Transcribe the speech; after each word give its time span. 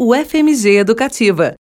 UFMG 0.00 0.76
Educativa. 0.76 1.56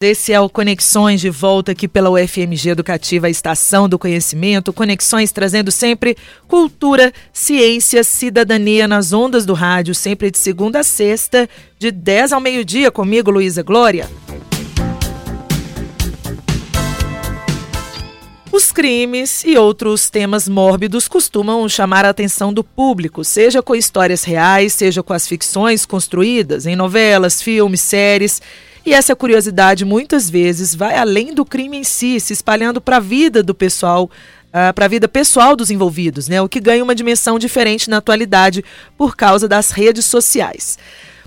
Esse 0.00 0.32
é 0.32 0.40
o 0.40 0.48
Conexões 0.48 1.20
de 1.20 1.28
volta 1.28 1.72
aqui 1.72 1.86
pela 1.86 2.08
UFMG 2.08 2.70
Educativa, 2.70 3.26
a 3.26 3.30
estação 3.30 3.86
do 3.86 3.98
conhecimento. 3.98 4.72
Conexões 4.72 5.30
trazendo 5.30 5.70
sempre 5.70 6.16
cultura, 6.46 7.12
ciência, 7.34 8.02
cidadania 8.02 8.88
nas 8.88 9.12
ondas 9.12 9.44
do 9.44 9.52
rádio, 9.52 9.94
sempre 9.94 10.30
de 10.30 10.38
segunda 10.38 10.80
a 10.80 10.82
sexta, 10.82 11.46
de 11.78 11.90
10 11.90 12.32
ao 12.32 12.40
meio-dia, 12.40 12.90
comigo, 12.90 13.30
Luísa 13.30 13.62
Glória. 13.62 14.08
Crimes 18.78 19.42
e 19.44 19.58
outros 19.58 20.08
temas 20.08 20.48
mórbidos 20.48 21.08
costumam 21.08 21.68
chamar 21.68 22.04
a 22.04 22.10
atenção 22.10 22.52
do 22.52 22.62
público, 22.62 23.24
seja 23.24 23.60
com 23.60 23.74
histórias 23.74 24.22
reais, 24.22 24.72
seja 24.72 25.02
com 25.02 25.12
as 25.12 25.26
ficções 25.26 25.84
construídas 25.84 26.64
em 26.64 26.76
novelas, 26.76 27.42
filmes, 27.42 27.80
séries. 27.80 28.40
E 28.86 28.94
essa 28.94 29.16
curiosidade 29.16 29.84
muitas 29.84 30.30
vezes 30.30 30.76
vai 30.76 30.96
além 30.96 31.34
do 31.34 31.44
crime 31.44 31.78
em 31.78 31.82
si, 31.82 32.20
se 32.20 32.32
espalhando 32.32 32.80
para 32.80 32.98
a 32.98 33.00
vida 33.00 33.42
do 33.42 33.52
pessoal, 33.52 34.04
uh, 34.04 34.72
para 34.72 34.84
a 34.84 34.88
vida 34.88 35.08
pessoal 35.08 35.56
dos 35.56 35.72
envolvidos, 35.72 36.28
né? 36.28 36.40
O 36.40 36.48
que 36.48 36.60
ganha 36.60 36.84
uma 36.84 36.94
dimensão 36.94 37.36
diferente 37.36 37.90
na 37.90 37.96
atualidade 37.96 38.64
por 38.96 39.16
causa 39.16 39.48
das 39.48 39.72
redes 39.72 40.04
sociais. 40.04 40.78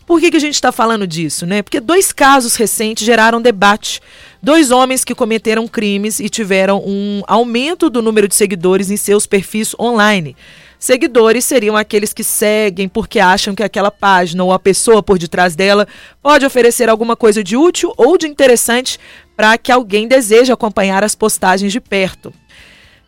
Por 0.05 0.21
que, 0.21 0.31
que 0.31 0.37
a 0.37 0.41
gente 0.41 0.55
está 0.55 0.71
falando 0.71 1.05
disso, 1.05 1.45
né? 1.45 1.61
Porque 1.61 1.81
dois 1.81 2.13
casos 2.13 2.55
recentes 2.55 3.05
geraram 3.05 3.41
debate. 3.41 4.01
Dois 4.43 4.71
homens 4.71 5.03
que 5.03 5.13
cometeram 5.13 5.67
crimes 5.67 6.19
e 6.19 6.27
tiveram 6.27 6.81
um 6.83 7.21
aumento 7.27 7.91
do 7.91 8.01
número 8.01 8.27
de 8.27 8.33
seguidores 8.33 8.89
em 8.89 8.97
seus 8.97 9.27
perfis 9.27 9.75
online. 9.79 10.35
Seguidores 10.79 11.45
seriam 11.45 11.77
aqueles 11.77 12.11
que 12.11 12.23
seguem 12.23 12.89
porque 12.89 13.19
acham 13.19 13.53
que 13.53 13.61
aquela 13.61 13.91
página 13.91 14.43
ou 14.43 14.51
a 14.51 14.57
pessoa 14.57 15.03
por 15.03 15.19
detrás 15.19 15.55
dela 15.55 15.87
pode 16.23 16.43
oferecer 16.43 16.89
alguma 16.89 17.15
coisa 17.15 17.43
de 17.43 17.55
útil 17.55 17.93
ou 17.95 18.17
de 18.17 18.25
interessante 18.27 18.97
para 19.37 19.55
que 19.59 19.71
alguém 19.71 20.07
deseje 20.07 20.51
acompanhar 20.51 21.03
as 21.03 21.13
postagens 21.13 21.71
de 21.71 21.79
perto. 21.79 22.33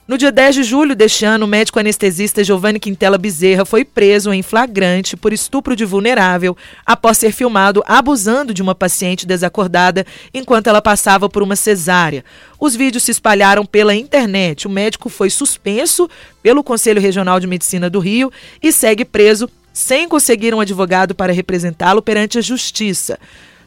No 0.06 0.18
dia 0.18 0.34
10 0.34 0.56
de 0.56 0.64
julho 0.64 0.98
deste 0.98 1.24
ano, 1.24 1.46
o 1.46 1.48
médico 1.48 1.80
anestesista 1.80 2.44
Giovanni 2.44 2.78
Quintela 2.78 3.18
Bezerra 3.18 3.64
foi 3.64 3.86
preso 3.86 4.34
em 4.34 4.42
flagrante 4.42 5.16
por 5.16 5.32
estupro 5.32 5.78
de 5.78 5.86
vulnerável 5.86 6.58
após 6.86 7.18
ser 7.18 7.32
filmado 7.32 7.82
abusando 7.88 8.54
de 8.54 8.62
uma 8.62 8.76
paciente 8.76 9.26
desacordada 9.26 10.06
enquanto 10.34 10.68
ela 10.68 10.82
passava 10.82 11.30
por 11.30 11.42
uma 11.42 11.56
cesárea. 11.56 12.26
Os 12.60 12.76
vídeos 12.76 13.04
se 13.04 13.12
espalharam 13.12 13.66
pela 13.66 13.96
internet. 13.96 14.68
O 14.68 14.70
médico 14.70 15.08
foi 15.08 15.30
suspenso 15.30 16.10
pelo 16.42 16.66
Conselho 16.66 17.00
Regional 17.00 17.40
de 17.40 17.48
Medicina 17.48 17.90
do 17.90 18.00
Rio 18.00 18.30
e 18.62 18.74
segue 18.74 19.06
preso 19.06 19.50
sem 19.72 20.10
conseguir 20.10 20.54
um 20.54 20.60
advogado 20.60 21.16
para 21.16 21.32
representá-lo 21.32 22.02
perante 22.02 22.38
a 22.38 22.42
justiça. 22.42 23.18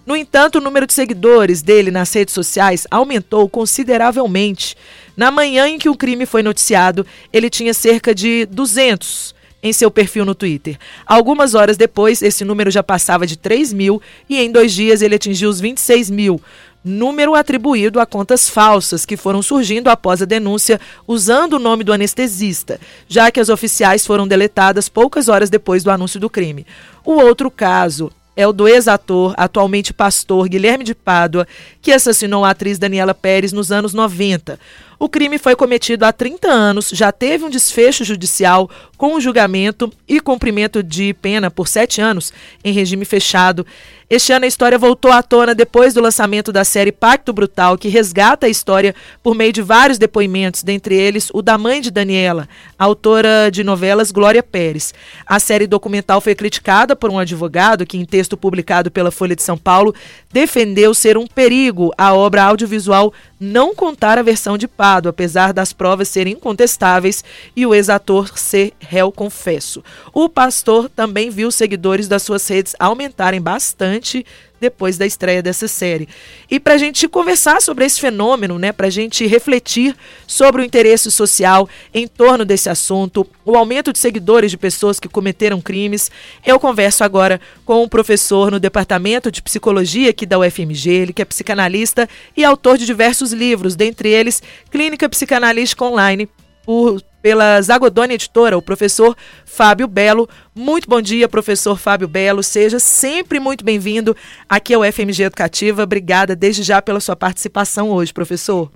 No 0.04 0.14
entanto, 0.14 0.58
o 0.58 0.60
número 0.60 0.86
de 0.86 0.92
seguidores 0.92 1.62
dele 1.62 1.90
nas 1.90 2.12
redes 2.12 2.32
sociais 2.32 2.86
aumentou 2.90 3.48
consideravelmente. 3.48 4.76
Na 5.16 5.30
manhã 5.30 5.66
em 5.66 5.78
que 5.78 5.88
o 5.88 5.96
crime 5.96 6.26
foi 6.26 6.42
noticiado, 6.42 7.06
ele 7.32 7.48
tinha 7.48 7.72
cerca 7.72 8.14
de 8.14 8.46
200 8.46 9.34
em 9.62 9.72
seu 9.72 9.90
perfil 9.90 10.24
no 10.24 10.34
Twitter. 10.34 10.78
Algumas 11.06 11.54
horas 11.54 11.76
depois, 11.76 12.22
esse 12.22 12.44
número 12.44 12.70
já 12.70 12.82
passava 12.82 13.26
de 13.26 13.36
3 13.36 13.72
mil 13.72 14.00
e 14.28 14.38
em 14.38 14.52
dois 14.52 14.72
dias 14.72 15.02
ele 15.02 15.14
atingiu 15.14 15.48
os 15.48 15.60
26 15.60 16.10
mil. 16.10 16.40
Número 16.84 17.34
atribuído 17.34 17.98
a 17.98 18.06
contas 18.06 18.48
falsas 18.48 19.04
que 19.04 19.16
foram 19.16 19.42
surgindo 19.42 19.88
após 19.88 20.22
a 20.22 20.24
denúncia 20.24 20.80
usando 21.08 21.54
o 21.54 21.58
nome 21.58 21.82
do 21.82 21.92
anestesista, 21.92 22.78
já 23.08 23.28
que 23.30 23.40
as 23.40 23.48
oficiais 23.48 24.06
foram 24.06 24.28
deletadas 24.28 24.88
poucas 24.88 25.28
horas 25.28 25.50
depois 25.50 25.82
do 25.82 25.90
anúncio 25.90 26.20
do 26.20 26.30
crime. 26.30 26.64
O 27.04 27.14
outro 27.14 27.50
caso 27.50 28.12
é 28.36 28.46
o 28.46 28.52
do 28.52 28.68
ex-ator, 28.68 29.34
atualmente 29.36 29.94
pastor 29.94 30.46
Guilherme 30.46 30.84
de 30.84 30.94
Pádua, 30.94 31.48
que 31.80 31.90
assassinou 31.90 32.44
a 32.44 32.50
atriz 32.50 32.78
Daniela 32.78 33.14
Pérez 33.14 33.50
nos 33.50 33.72
anos 33.72 33.94
90. 33.94 34.60
O 34.98 35.08
crime 35.10 35.38
foi 35.38 35.54
cometido 35.54 36.06
há 36.06 36.12
30 36.12 36.48
anos, 36.48 36.90
já 36.90 37.12
teve 37.12 37.44
um 37.44 37.50
desfecho 37.50 38.02
judicial 38.02 38.70
com 38.96 39.20
julgamento 39.20 39.92
e 40.08 40.20
cumprimento 40.20 40.82
de 40.82 41.12
pena 41.14 41.50
por 41.50 41.68
sete 41.68 42.00
anos 42.00 42.32
em 42.64 42.72
regime 42.72 43.04
fechado. 43.04 43.66
Este 44.08 44.32
ano 44.32 44.44
a 44.44 44.48
história 44.48 44.78
voltou 44.78 45.10
à 45.10 45.20
tona 45.20 45.52
depois 45.52 45.92
do 45.92 46.00
lançamento 46.00 46.52
da 46.52 46.64
série 46.64 46.92
Pacto 46.92 47.32
Brutal, 47.32 47.76
que 47.76 47.88
resgata 47.88 48.46
a 48.46 48.48
história 48.48 48.94
por 49.20 49.34
meio 49.34 49.52
de 49.52 49.60
vários 49.60 49.98
depoimentos, 49.98 50.62
dentre 50.62 50.94
eles 50.94 51.28
o 51.34 51.42
da 51.42 51.58
mãe 51.58 51.80
de 51.80 51.90
Daniela, 51.90 52.48
autora 52.78 53.50
de 53.50 53.64
novelas 53.64 54.12
Glória 54.12 54.44
Pérez. 54.44 54.94
A 55.26 55.40
série 55.40 55.66
documental 55.66 56.20
foi 56.20 56.36
criticada 56.36 56.94
por 56.94 57.10
um 57.10 57.18
advogado 57.18 57.84
que, 57.84 57.98
em 57.98 58.04
texto 58.04 58.36
publicado 58.36 58.92
pela 58.92 59.10
Folha 59.10 59.34
de 59.34 59.42
São 59.42 59.58
Paulo, 59.58 59.92
defendeu 60.32 60.94
ser 60.94 61.18
um 61.18 61.26
perigo 61.26 61.92
a 61.98 62.14
obra 62.14 62.44
audiovisual 62.44 63.12
não 63.38 63.74
contar 63.74 64.18
a 64.18 64.22
versão 64.22 64.56
de 64.56 64.66
Pado, 64.66 65.08
apesar 65.08 65.52
das 65.52 65.72
provas 65.72 66.08
serem 66.08 66.34
incontestáveis 66.34 67.22
e 67.54 67.66
o 67.66 67.74
ex-ator 67.74 68.38
ser 68.38 68.72
réu 68.78 69.12
confesso. 69.12 69.82
O 70.12 70.28
pastor 70.28 70.88
também 70.88 71.30
viu 71.30 71.48
os 71.48 71.54
seguidores 71.54 72.08
das 72.08 72.22
suas 72.22 72.46
redes 72.48 72.74
aumentarem 72.78 73.40
bastante 73.40 74.24
depois 74.60 74.96
da 74.96 75.06
estreia 75.06 75.42
dessa 75.42 75.68
série. 75.68 76.08
E 76.50 76.58
para 76.58 76.74
a 76.74 76.78
gente 76.78 77.08
conversar 77.08 77.60
sobre 77.60 77.84
esse 77.84 78.00
fenômeno, 78.00 78.58
né, 78.58 78.72
para 78.72 78.86
a 78.86 78.90
gente 78.90 79.26
refletir 79.26 79.96
sobre 80.26 80.62
o 80.62 80.64
interesse 80.64 81.10
social 81.10 81.68
em 81.92 82.06
torno 82.06 82.44
desse 82.44 82.68
assunto, 82.68 83.26
o 83.44 83.56
aumento 83.56 83.92
de 83.92 83.98
seguidores 83.98 84.50
de 84.50 84.56
pessoas 84.56 84.98
que 84.98 85.08
cometeram 85.08 85.60
crimes, 85.60 86.10
eu 86.44 86.58
converso 86.58 87.04
agora 87.04 87.40
com 87.64 87.82
um 87.82 87.88
professor 87.88 88.50
no 88.50 88.60
Departamento 88.60 89.30
de 89.30 89.42
Psicologia 89.42 90.10
aqui 90.10 90.26
da 90.26 90.38
UFMG, 90.38 90.90
ele 90.90 91.12
que 91.12 91.22
é 91.22 91.24
psicanalista 91.24 92.08
e 92.36 92.44
autor 92.44 92.78
de 92.78 92.86
diversos 92.86 93.32
livros, 93.32 93.76
dentre 93.76 94.08
eles 94.08 94.42
Clínica 94.70 95.08
Psicanalística 95.08 95.84
Online, 95.84 96.28
por 96.64 97.00
pela 97.26 97.60
Zagodoni 97.60 98.14
Editora, 98.14 98.56
o 98.56 98.62
professor 98.62 99.16
Fábio 99.44 99.88
Belo. 99.88 100.28
Muito 100.54 100.88
bom 100.88 101.02
dia, 101.02 101.28
professor 101.28 101.76
Fábio 101.76 102.06
Belo. 102.06 102.40
Seja 102.40 102.78
sempre 102.78 103.40
muito 103.40 103.64
bem-vindo 103.64 104.16
aqui 104.48 104.72
ao 104.72 104.84
FMG 104.84 105.24
Educativa. 105.24 105.82
Obrigada 105.82 106.36
desde 106.36 106.62
já 106.62 106.80
pela 106.80 107.00
sua 107.00 107.16
participação 107.16 107.90
hoje, 107.90 108.14
professor. 108.14 108.70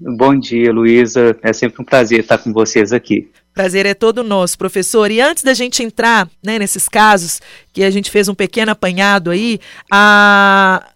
Bom 0.00 0.34
dia, 0.38 0.72
Luísa. 0.72 1.36
É 1.42 1.52
sempre 1.52 1.82
um 1.82 1.84
prazer 1.84 2.20
estar 2.20 2.38
com 2.38 2.54
vocês 2.54 2.90
aqui. 2.90 3.30
Prazer 3.52 3.84
é 3.84 3.92
todo 3.92 4.24
nosso, 4.24 4.56
professor. 4.56 5.10
E 5.10 5.20
antes 5.20 5.42
da 5.42 5.52
gente 5.52 5.82
entrar 5.82 6.30
né, 6.42 6.58
nesses 6.58 6.88
casos, 6.88 7.38
que 7.70 7.84
a 7.84 7.90
gente 7.90 8.10
fez 8.10 8.30
um 8.30 8.34
pequeno 8.34 8.72
apanhado 8.72 9.30
aí, 9.30 9.60
a, 9.92 10.91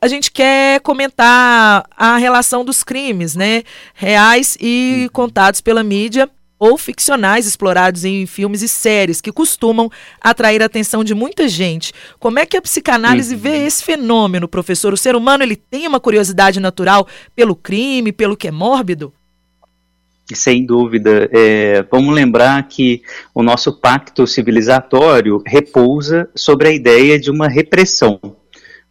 a 0.00 0.08
gente 0.08 0.30
quer 0.30 0.80
comentar 0.80 1.84
a 1.96 2.16
relação 2.16 2.64
dos 2.64 2.82
crimes, 2.82 3.34
né? 3.34 3.62
Reais 3.94 4.56
e 4.60 5.02
uhum. 5.02 5.08
contados 5.12 5.60
pela 5.60 5.82
mídia 5.82 6.28
ou 6.58 6.76
ficcionais 6.76 7.46
explorados 7.46 8.04
em 8.04 8.26
filmes 8.26 8.60
e 8.60 8.68
séries 8.68 9.20
que 9.22 9.32
costumam 9.32 9.90
atrair 10.20 10.62
a 10.62 10.66
atenção 10.66 11.02
de 11.02 11.14
muita 11.14 11.48
gente. 11.48 11.92
Como 12.18 12.38
é 12.38 12.44
que 12.44 12.56
a 12.56 12.62
psicanálise 12.62 13.34
uhum. 13.34 13.40
vê 13.40 13.66
esse 13.66 13.82
fenômeno, 13.82 14.46
professor? 14.46 14.92
O 14.92 14.96
ser 14.96 15.16
humano 15.16 15.42
ele 15.42 15.56
tem 15.56 15.86
uma 15.86 15.98
curiosidade 15.98 16.60
natural 16.60 17.06
pelo 17.34 17.56
crime, 17.56 18.12
pelo 18.12 18.36
que 18.36 18.48
é 18.48 18.50
mórbido? 18.50 19.12
Sem 20.34 20.64
dúvida. 20.64 21.28
É, 21.32 21.82
vamos 21.90 22.14
lembrar 22.14 22.62
que 22.68 23.02
o 23.34 23.42
nosso 23.42 23.80
pacto 23.80 24.26
civilizatório 24.26 25.42
repousa 25.46 26.28
sobre 26.34 26.68
a 26.68 26.72
ideia 26.72 27.18
de 27.18 27.30
uma 27.30 27.48
repressão. 27.48 28.20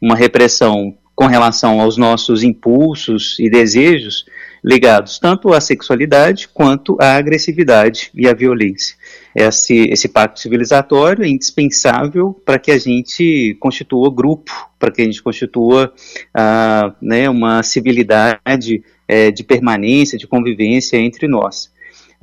Uma 0.01 0.15
repressão 0.15 0.97
com 1.19 1.27
relação 1.27 1.81
aos 1.81 1.97
nossos 1.97 2.43
impulsos 2.43 3.35
e 3.39 3.49
desejos 3.49 4.23
ligados 4.63 5.19
tanto 5.19 5.51
à 5.51 5.59
sexualidade 5.59 6.47
quanto 6.47 6.95
à 6.97 7.17
agressividade 7.17 8.09
e 8.15 8.25
à 8.25 8.33
violência. 8.33 8.95
Esse, 9.35 9.89
esse 9.89 10.07
pacto 10.07 10.39
civilizatório 10.39 11.25
é 11.25 11.27
indispensável 11.27 12.33
para 12.45 12.57
que 12.57 12.71
a 12.71 12.77
gente 12.77 13.57
constitua 13.59 14.09
grupo, 14.09 14.49
para 14.79 14.91
que 14.91 15.01
a 15.01 15.05
gente 15.05 15.21
constitua 15.21 15.93
ah, 16.33 16.95
né, 17.01 17.29
uma 17.29 17.63
civilidade 17.63 18.81
é, 19.05 19.29
de 19.29 19.43
permanência, 19.43 20.17
de 20.17 20.25
convivência 20.25 20.95
entre 20.95 21.27
nós. 21.27 21.69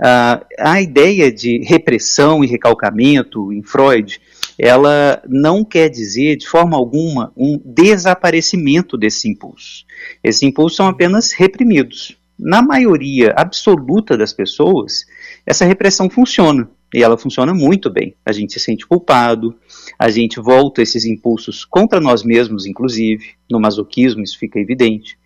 Ah, 0.03 0.43
a 0.59 0.81
ideia 0.81 1.31
de 1.31 1.59
repressão 1.65 2.43
e 2.43 2.47
recalcamento 2.47 3.53
em 3.53 3.63
Freud 3.63 4.19
ela 4.59 5.23
não 5.29 5.65
quer 5.65 5.89
dizer 5.89 6.37
de 6.37 6.49
forma 6.49 6.77
alguma 6.77 7.33
um 7.37 7.61
desaparecimento 7.65 8.97
desses 8.97 9.25
impulsos. 9.25 9.87
Esses 10.23 10.43
impulsos 10.43 10.77
são 10.77 10.87
apenas 10.87 11.33
reprimidos. 11.33 12.17
Na 12.39 12.61
maioria 12.61 13.33
absoluta 13.37 14.17
das 14.17 14.33
pessoas, 14.33 15.05
essa 15.47 15.65
repressão 15.65 16.11
funciona. 16.11 16.69
e 16.95 17.03
ela 17.03 17.19
funciona 17.19 17.53
muito 17.53 17.91
bem. 17.91 18.15
A 18.25 18.33
gente 18.33 18.53
se 18.53 18.61
sente 18.61 18.87
culpado, 18.87 19.55
a 19.99 20.09
gente 20.09 20.41
volta 20.41 20.81
esses 20.81 21.05
impulsos 21.05 21.65
contra 21.65 22.01
nós 22.01 22.23
mesmos, 22.23 22.65
inclusive, 22.65 23.35
no 23.51 23.61
masoquismo 23.61 24.23
isso 24.23 24.39
fica 24.39 24.61
evidente. 24.61 25.19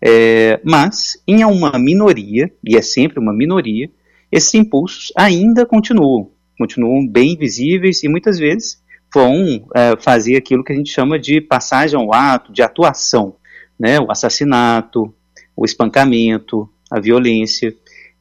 É, 0.00 0.60
mas, 0.62 1.20
em 1.26 1.42
uma 1.44 1.78
minoria, 1.78 2.52
e 2.62 2.76
é 2.76 2.82
sempre 2.82 3.18
uma 3.18 3.32
minoria, 3.32 3.90
esses 4.30 4.52
impulsos 4.54 5.12
ainda 5.16 5.64
continuam, 5.64 6.30
continuam 6.58 7.06
bem 7.06 7.36
visíveis 7.36 8.02
e 8.02 8.08
muitas 8.08 8.38
vezes 8.38 8.80
vão 9.12 9.66
é, 9.74 9.96
fazer 9.98 10.36
aquilo 10.36 10.64
que 10.64 10.72
a 10.72 10.76
gente 10.76 10.90
chama 10.90 11.18
de 11.18 11.40
passagem 11.40 11.98
ao 11.98 12.12
ato, 12.12 12.52
de 12.52 12.62
atuação, 12.62 13.36
né? 13.78 13.98
o 14.00 14.10
assassinato, 14.10 15.12
o 15.56 15.64
espancamento, 15.64 16.68
a 16.90 17.00
violência. 17.00 17.74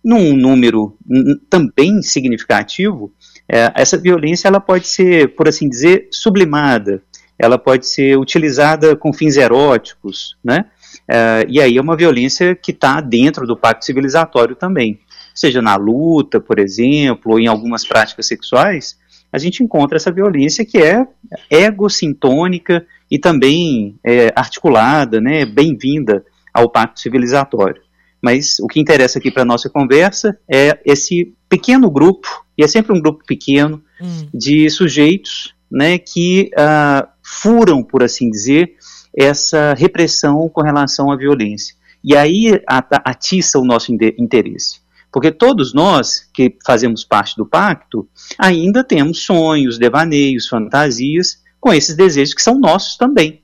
Num 0.04 0.36
número 0.36 0.96
também 1.50 2.02
significativo, 2.02 3.12
é, 3.50 3.72
essa 3.76 3.98
violência 3.98 4.48
ela 4.48 4.60
pode 4.60 4.88
ser, 4.88 5.36
por 5.36 5.48
assim 5.48 5.68
dizer, 5.68 6.08
sublimada, 6.12 7.02
ela 7.38 7.58
pode 7.58 7.88
ser 7.88 8.18
utilizada 8.18 8.96
com 8.96 9.12
fins 9.12 9.36
eróticos, 9.36 10.38
né? 10.44 10.66
É, 11.08 11.46
e 11.50 11.60
aí 11.60 11.78
é 11.78 11.82
uma 11.82 11.96
violência 11.96 12.56
que 12.56 12.72
está 12.72 13.02
dentro 13.02 13.46
do 13.46 13.58
pacto 13.58 13.86
civilizatório 13.86 14.56
também. 14.56 15.00
Seja 15.36 15.62
na 15.62 15.76
luta, 15.76 16.40
por 16.40 16.58
exemplo, 16.58 17.34
ou 17.34 17.40
em 17.40 17.48
algumas 17.48 17.86
práticas 17.86 18.26
sexuais, 18.26 18.98
a 19.32 19.38
gente 19.38 19.62
encontra 19.62 19.98
essa 19.98 20.12
violência 20.12 20.66
que 20.66 20.78
é 20.78 21.06
egocintônica 21.50 22.88
e 23.12 23.20
também 23.20 24.00
é, 24.02 24.32
articulada, 24.34 25.20
né, 25.20 25.46
bem-vinda 25.46 26.24
ao 26.54 26.70
pacto 26.70 27.02
civilizatório. 27.02 27.82
Mas 28.22 28.60
o 28.60 28.68
que 28.68 28.80
interessa 28.80 29.20
aqui 29.20 29.30
para 29.30 29.44
a 29.44 29.46
nossa 29.46 29.70
conversa 29.70 30.40
é 30.50 30.80
esse 30.86 31.34
pequeno 31.50 31.92
grupo, 31.92 32.28
e 32.58 32.64
é 32.64 32.68
sempre 32.68 32.98
um 32.98 33.02
grupo 33.02 33.26
pequeno, 33.26 33.84
hum. 34.02 34.28
de 34.34 34.70
sujeitos 34.70 35.54
né, 35.70 35.98
que 35.98 36.50
uh, 36.54 37.06
furam, 37.22 37.84
por 37.84 38.04
assim 38.04 38.30
dizer, 38.30 38.74
essa 39.16 39.74
repressão 39.74 40.48
com 40.50 40.62
relação 40.62 41.12
à 41.12 41.18
violência. 41.18 41.76
E 42.04 42.16
aí 42.16 42.62
atiça 43.04 43.60
o 43.60 43.66
nosso 43.66 43.92
interesse. 43.92 44.85
Porque 45.16 45.32
todos 45.32 45.74
nós 45.74 46.30
que 46.34 46.58
fazemos 46.66 47.06
parte 47.06 47.38
do 47.38 47.46
pacto 47.46 48.06
ainda 48.38 48.84
temos 48.84 49.20
sonhos, 49.20 49.78
devaneios, 49.78 50.46
fantasias 50.46 51.42
com 51.58 51.72
esses 51.72 51.96
desejos 51.96 52.34
que 52.34 52.42
são 52.42 52.60
nossos 52.60 52.98
também. 52.98 53.42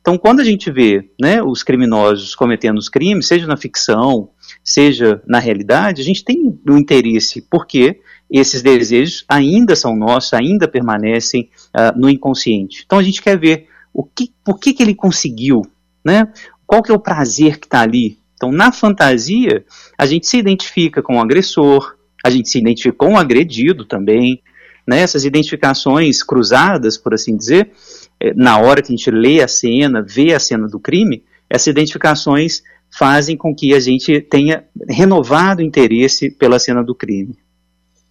Então, 0.00 0.18
quando 0.18 0.40
a 0.40 0.44
gente 0.44 0.68
vê 0.68 1.12
né, 1.20 1.40
os 1.40 1.62
criminosos 1.62 2.34
cometendo 2.34 2.76
os 2.78 2.88
crimes, 2.88 3.28
seja 3.28 3.46
na 3.46 3.56
ficção, 3.56 4.30
seja 4.64 5.22
na 5.24 5.38
realidade, 5.38 6.02
a 6.02 6.04
gente 6.04 6.24
tem 6.24 6.58
um 6.68 6.76
interesse, 6.76 7.46
porque 7.48 8.00
esses 8.28 8.60
desejos 8.60 9.24
ainda 9.28 9.76
são 9.76 9.94
nossos, 9.94 10.32
ainda 10.32 10.66
permanecem 10.66 11.50
uh, 11.68 11.96
no 11.96 12.10
inconsciente. 12.10 12.82
Então, 12.84 12.98
a 12.98 13.02
gente 13.04 13.22
quer 13.22 13.38
ver 13.38 13.68
o 13.94 14.02
que, 14.02 14.34
por 14.42 14.58
que, 14.58 14.72
que 14.72 14.82
ele 14.82 14.96
conseguiu, 14.96 15.62
né? 16.04 16.26
qual 16.66 16.82
que 16.82 16.90
é 16.90 16.94
o 16.94 16.98
prazer 16.98 17.60
que 17.60 17.66
está 17.66 17.82
ali. 17.82 18.18
Então, 18.42 18.50
na 18.50 18.72
fantasia, 18.72 19.64
a 19.96 20.04
gente 20.04 20.26
se 20.26 20.36
identifica 20.36 21.00
com 21.00 21.16
o 21.16 21.20
agressor, 21.20 21.96
a 22.24 22.28
gente 22.28 22.48
se 22.48 22.58
identifica 22.58 22.96
com 22.96 23.12
o 23.12 23.16
agredido 23.16 23.84
também, 23.84 24.42
né? 24.84 24.98
essas 24.98 25.24
identificações 25.24 26.24
cruzadas, 26.24 26.98
por 26.98 27.14
assim 27.14 27.36
dizer, 27.36 27.70
é, 28.18 28.34
na 28.34 28.58
hora 28.58 28.82
que 28.82 28.92
a 28.92 28.96
gente 28.96 29.08
lê 29.12 29.40
a 29.40 29.46
cena, 29.46 30.02
vê 30.02 30.34
a 30.34 30.40
cena 30.40 30.66
do 30.66 30.80
crime, 30.80 31.22
essas 31.48 31.68
identificações 31.68 32.64
fazem 32.90 33.36
com 33.36 33.54
que 33.54 33.74
a 33.74 33.78
gente 33.78 34.20
tenha 34.22 34.64
renovado 34.88 35.62
interesse 35.62 36.28
pela 36.28 36.58
cena 36.58 36.82
do 36.82 36.96
crime. 36.96 37.38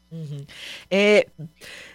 Uhum. 0.10 0.46
É 0.90 1.28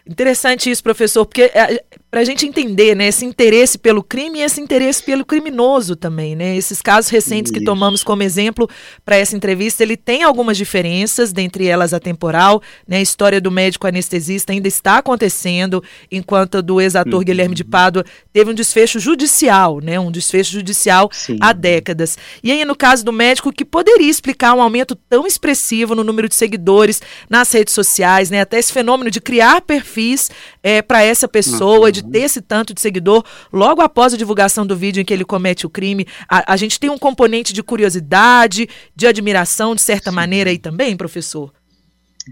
interessante 0.07 0.71
isso, 0.71 0.83
professor, 0.83 1.25
porque 1.25 1.45
é, 1.55 1.83
para 2.17 2.23
a 2.23 2.25
gente 2.25 2.47
entender 2.47 2.97
né, 2.97 3.09
esse 3.09 3.27
interesse 3.27 3.77
pelo 3.77 4.03
crime 4.03 4.39
e 4.39 4.43
esse 4.43 4.59
interesse 4.59 5.03
pelo 5.03 5.23
criminoso 5.23 5.95
também, 5.95 6.35
né? 6.35 6.57
Esses 6.57 6.81
casos 6.81 7.11
recentes 7.11 7.53
Isso. 7.53 7.61
que 7.61 7.63
tomamos 7.63 8.03
como 8.03 8.23
exemplo 8.23 8.67
para 9.05 9.17
essa 9.17 9.37
entrevista, 9.37 9.83
ele 9.83 9.99
tem 9.99 10.23
algumas 10.23 10.57
diferenças, 10.57 11.31
dentre 11.31 11.67
elas 11.67 11.93
a 11.93 12.01
temporal, 12.01 12.63
né? 12.89 12.97
A 12.97 13.03
história 13.03 13.39
do 13.39 13.51
médico 13.51 13.87
anestesista 13.87 14.51
ainda 14.51 14.67
está 14.67 14.97
acontecendo, 14.97 15.85
enquanto 16.11 16.57
a 16.57 16.61
do 16.63 16.81
ex-ator 16.81 17.19
uhum. 17.19 17.23
Guilherme 17.23 17.55
de 17.55 17.65
Pádua 17.65 18.03
teve 18.33 18.51
um 18.51 18.55
desfecho 18.55 18.99
judicial, 18.99 19.81
né? 19.83 20.01
Um 20.01 20.11
desfecho 20.11 20.53
judicial 20.53 21.11
Sim. 21.13 21.37
há 21.39 21.53
décadas. 21.53 22.17
E 22.43 22.51
aí, 22.51 22.65
no 22.65 22.75
caso 22.75 23.05
do 23.05 23.13
médico, 23.13 23.53
que 23.53 23.63
poderia 23.63 24.09
explicar 24.09 24.55
um 24.55 24.63
aumento 24.63 24.97
tão 24.97 25.27
expressivo 25.27 25.95
no 25.95 26.03
número 26.03 26.31
de 26.31 26.35
seguidores 26.35 27.03
nas 27.29 27.53
redes 27.53 27.75
sociais, 27.75 28.31
né? 28.31 28.41
Até 28.41 28.59
esse 28.59 28.73
fenômeno 28.73 29.11
de 29.11 29.21
criar 29.21 29.61
perfis 29.61 30.31
é, 30.67 30.83
para 30.83 31.01
essa 31.01 31.29
pessoa, 31.29 31.87
uhum. 31.87 31.91
de 31.93 32.03
ter 32.03 32.23
esse 32.23 32.43
tanto 32.43 32.75
de 32.75 32.81
seguidor 32.81 33.23
logo 33.53 33.81
após 33.81 34.13
a 34.13 34.17
divulgação 34.17 34.67
do 34.67 34.77
vídeo 34.77 35.01
em 35.01 35.05
que 35.05 35.15
ele 35.15 35.25
comete 35.25 35.65
o 35.65 35.71
crime. 35.71 36.05
A, 36.29 36.55
a 36.55 36.57
gente 36.57 36.81
tem 36.81 36.91
um 36.91 36.99
componente 36.99 37.53
de 37.53 37.63
curiosidade, 37.63 38.69
de 38.93 39.07
admiração, 39.07 39.77
de 39.77 39.81
certa 39.81 40.11
Sim. 40.11 40.17
maneira 40.17 40.51
aí 40.51 40.59
também, 40.59 40.97
professor? 40.97 41.53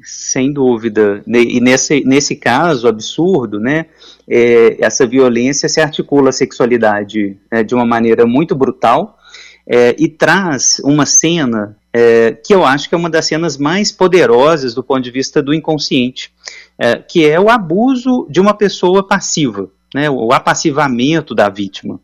Sem 0.02 0.52
dúvida. 0.52 1.22
E 1.28 1.60
nesse, 1.60 2.02
nesse 2.04 2.34
caso 2.34 2.88
absurdo, 2.88 3.60
né, 3.60 3.86
é, 4.28 4.84
essa 4.84 5.06
violência 5.06 5.68
se 5.68 5.80
articula 5.80 6.30
à 6.30 6.32
sexualidade 6.32 7.36
né, 7.52 7.62
de 7.62 7.72
uma 7.72 7.86
maneira 7.86 8.26
muito 8.26 8.56
brutal 8.56 9.16
é, 9.64 9.94
e 9.96 10.08
traz 10.08 10.80
uma 10.82 11.06
cena 11.06 11.76
é, 11.94 12.32
que 12.32 12.52
eu 12.52 12.64
acho 12.64 12.88
que 12.88 12.94
é 12.94 12.98
uma 12.98 13.08
das 13.08 13.26
cenas 13.26 13.56
mais 13.56 13.92
poderosas 13.92 14.74
do 14.74 14.82
ponto 14.82 15.00
de 15.00 15.12
vista 15.12 15.40
do 15.40 15.54
inconsciente, 15.54 16.32
é, 16.76 16.96
que 16.96 17.24
é 17.24 17.38
o 17.38 17.48
abuso 17.48 18.26
de 18.28 18.40
uma 18.40 18.52
pessoa 18.52 19.06
passiva. 19.06 19.70
Né, 19.94 20.10
o 20.10 20.32
apassivamento 20.32 21.36
da 21.36 21.48
vítima. 21.48 22.00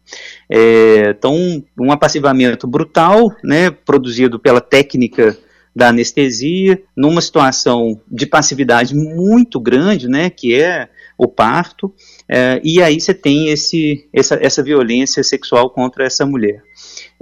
É, 0.49 1.11
então, 1.11 1.35
um 1.77 1.91
apassivamento 1.91 2.65
brutal, 2.65 3.35
né, 3.43 3.69
produzido 3.69 4.39
pela 4.39 4.61
técnica 4.61 5.37
da 5.75 5.89
anestesia, 5.89 6.81
numa 6.97 7.21
situação 7.21 8.01
de 8.09 8.27
passividade 8.27 8.95
muito 8.95 9.59
grande, 9.59 10.07
né, 10.07 10.31
que 10.31 10.55
é 10.55 10.89
o 11.19 11.27
parto, 11.27 11.93
é, 12.29 12.61
e 12.63 12.81
aí 12.81 13.01
você 13.01 13.13
tem 13.13 13.49
esse, 13.49 14.09
essa, 14.13 14.39
essa 14.41 14.63
violência 14.63 15.25
sexual 15.25 15.69
contra 15.69 16.05
essa 16.05 16.25
mulher. 16.25 16.63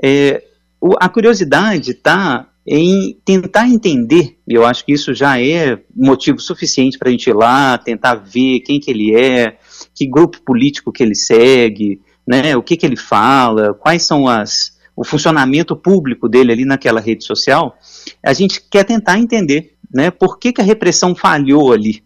É, 0.04 0.44
o, 0.78 0.92
a 1.00 1.08
curiosidade 1.08 1.92
está 1.92 2.47
em 2.70 3.18
tentar 3.24 3.66
entender, 3.66 4.36
e 4.46 4.54
eu 4.54 4.66
acho 4.66 4.84
que 4.84 4.92
isso 4.92 5.14
já 5.14 5.40
é 5.40 5.80
motivo 5.96 6.38
suficiente 6.38 6.98
para 6.98 7.08
a 7.08 7.10
gente 7.10 7.30
ir 7.30 7.34
lá, 7.34 7.78
tentar 7.78 8.16
ver 8.16 8.60
quem 8.60 8.78
que 8.78 8.90
ele 8.90 9.16
é, 9.16 9.56
que 9.94 10.06
grupo 10.06 10.42
político 10.42 10.92
que 10.92 11.02
ele 11.02 11.14
segue, 11.14 12.00
né, 12.26 12.54
o 12.56 12.62
que 12.62 12.76
que 12.76 12.84
ele 12.84 12.96
fala, 12.96 13.72
quais 13.72 14.02
são 14.06 14.28
as 14.28 14.76
o 14.94 15.04
funcionamento 15.04 15.76
público 15.76 16.28
dele 16.28 16.50
ali 16.50 16.64
naquela 16.64 17.00
rede 17.00 17.24
social, 17.24 17.76
a 18.20 18.32
gente 18.32 18.60
quer 18.68 18.82
tentar 18.82 19.16
entender, 19.16 19.74
né, 19.94 20.10
por 20.10 20.40
que 20.40 20.52
que 20.52 20.60
a 20.60 20.64
repressão 20.64 21.14
falhou 21.14 21.72
ali, 21.72 22.02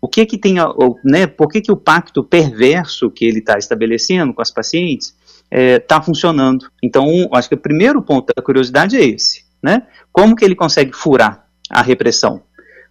o 0.00 0.08
que 0.08 0.26
que 0.26 0.36
tem, 0.36 0.56
né, 1.04 1.26
por 1.26 1.48
que 1.48 1.60
que 1.60 1.70
o 1.70 1.76
pacto 1.76 2.24
perverso 2.24 3.10
que 3.10 3.24
ele 3.24 3.38
está 3.38 3.56
estabelecendo 3.56 4.34
com 4.34 4.42
as 4.42 4.50
pacientes 4.50 5.14
está 5.44 5.48
é, 5.52 5.78
tá 5.78 6.02
funcionando. 6.02 6.66
Então, 6.82 7.06
acho 7.32 7.48
que 7.48 7.54
o 7.54 7.60
primeiro 7.60 8.02
ponto 8.02 8.32
da 8.36 8.42
curiosidade 8.42 8.96
é 8.96 9.04
esse, 9.04 9.45
né? 9.62 9.86
Como 10.12 10.34
que 10.36 10.44
ele 10.44 10.54
consegue 10.54 10.92
furar 10.92 11.46
a 11.70 11.82
repressão? 11.82 12.42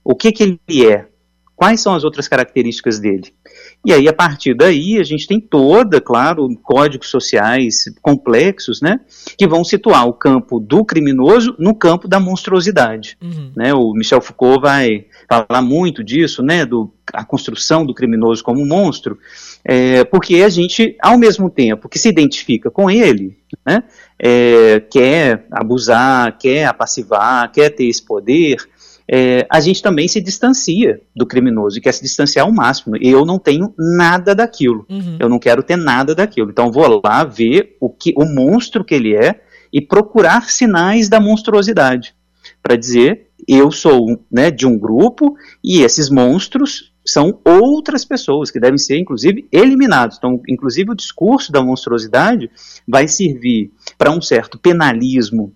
O 0.03 0.15
que 0.15 0.31
que 0.31 0.43
ele 0.43 0.87
é? 0.87 1.07
Quais 1.55 1.81
são 1.81 1.95
as 1.95 2.03
outras 2.03 2.27
características 2.27 2.99
dele? 2.99 3.33
E 3.85 3.93
aí, 3.93 4.07
a 4.07 4.13
partir 4.13 4.55
daí, 4.55 4.97
a 4.97 5.03
gente 5.03 5.27
tem 5.27 5.39
toda, 5.39 6.01
claro, 6.01 6.49
códigos 6.63 7.07
sociais 7.07 7.83
complexos, 8.01 8.81
né, 8.81 8.99
que 9.37 9.47
vão 9.47 9.63
situar 9.63 10.07
o 10.07 10.13
campo 10.13 10.59
do 10.59 10.83
criminoso 10.83 11.55
no 11.59 11.75
campo 11.75 12.07
da 12.07 12.19
monstruosidade. 12.19 13.15
Uhum. 13.21 13.51
Né, 13.55 13.73
o 13.75 13.93
Michel 13.93 14.21
Foucault 14.21 14.59
vai 14.59 15.05
falar 15.29 15.61
muito 15.61 16.03
disso, 16.03 16.41
né, 16.41 16.65
do, 16.65 16.91
a 17.13 17.23
construção 17.23 17.85
do 17.85 17.93
criminoso 17.93 18.43
como 18.43 18.59
um 18.59 18.67
monstro, 18.67 19.19
é, 19.63 20.03
porque 20.03 20.41
a 20.41 20.49
gente, 20.49 20.97
ao 20.99 21.17
mesmo 21.17 21.47
tempo 21.47 21.87
que 21.87 21.99
se 21.99 22.09
identifica 22.09 22.71
com 22.71 22.89
ele, 22.89 23.37
né, 23.63 23.83
é, 24.17 24.79
quer 24.79 25.45
abusar, 25.51 26.35
quer 26.39 26.65
apassivar, 26.65 27.51
quer 27.51 27.69
ter 27.69 27.85
esse 27.85 28.03
poder, 28.03 28.57
é, 29.07 29.45
a 29.49 29.59
gente 29.59 29.81
também 29.81 30.07
se 30.07 30.19
distancia 30.19 30.99
do 31.15 31.25
criminoso 31.25 31.77
e 31.77 31.81
quer 31.81 31.93
se 31.93 32.01
distanciar 32.01 32.45
ao 32.45 32.53
máximo. 32.53 32.95
Eu 32.97 33.25
não 33.25 33.37
tenho 33.37 33.73
nada 33.77 34.33
daquilo. 34.33 34.85
Uhum. 34.89 35.17
Eu 35.19 35.29
não 35.29 35.39
quero 35.39 35.61
ter 35.61 35.77
nada 35.77 36.15
daquilo. 36.15 36.49
Então 36.49 36.71
vou 36.71 37.01
lá 37.03 37.23
ver 37.23 37.77
o 37.79 37.89
que 37.89 38.13
o 38.17 38.25
monstro 38.25 38.83
que 38.83 38.95
ele 38.95 39.15
é 39.15 39.41
e 39.71 39.81
procurar 39.81 40.49
sinais 40.49 41.09
da 41.09 41.19
monstruosidade 41.19 42.15
para 42.61 42.75
dizer 42.75 43.27
eu 43.47 43.69
sou 43.71 44.19
né, 44.31 44.49
de 44.49 44.65
um 44.65 44.77
grupo 44.77 45.35
e 45.63 45.81
esses 45.81 46.09
monstros 46.09 46.93
são 47.05 47.39
outras 47.45 48.03
pessoas 48.03 48.49
que 48.49 48.59
devem 48.59 48.79
ser, 48.79 48.97
inclusive, 48.97 49.47
eliminados. 49.51 50.17
Então, 50.17 50.41
inclusive, 50.49 50.89
o 50.89 50.95
discurso 50.95 51.51
da 51.51 51.63
monstruosidade 51.63 52.49
vai 52.87 53.07
servir 53.07 53.71
para 53.97 54.09
um 54.09 54.19
certo 54.19 54.57
penalismo 54.57 55.53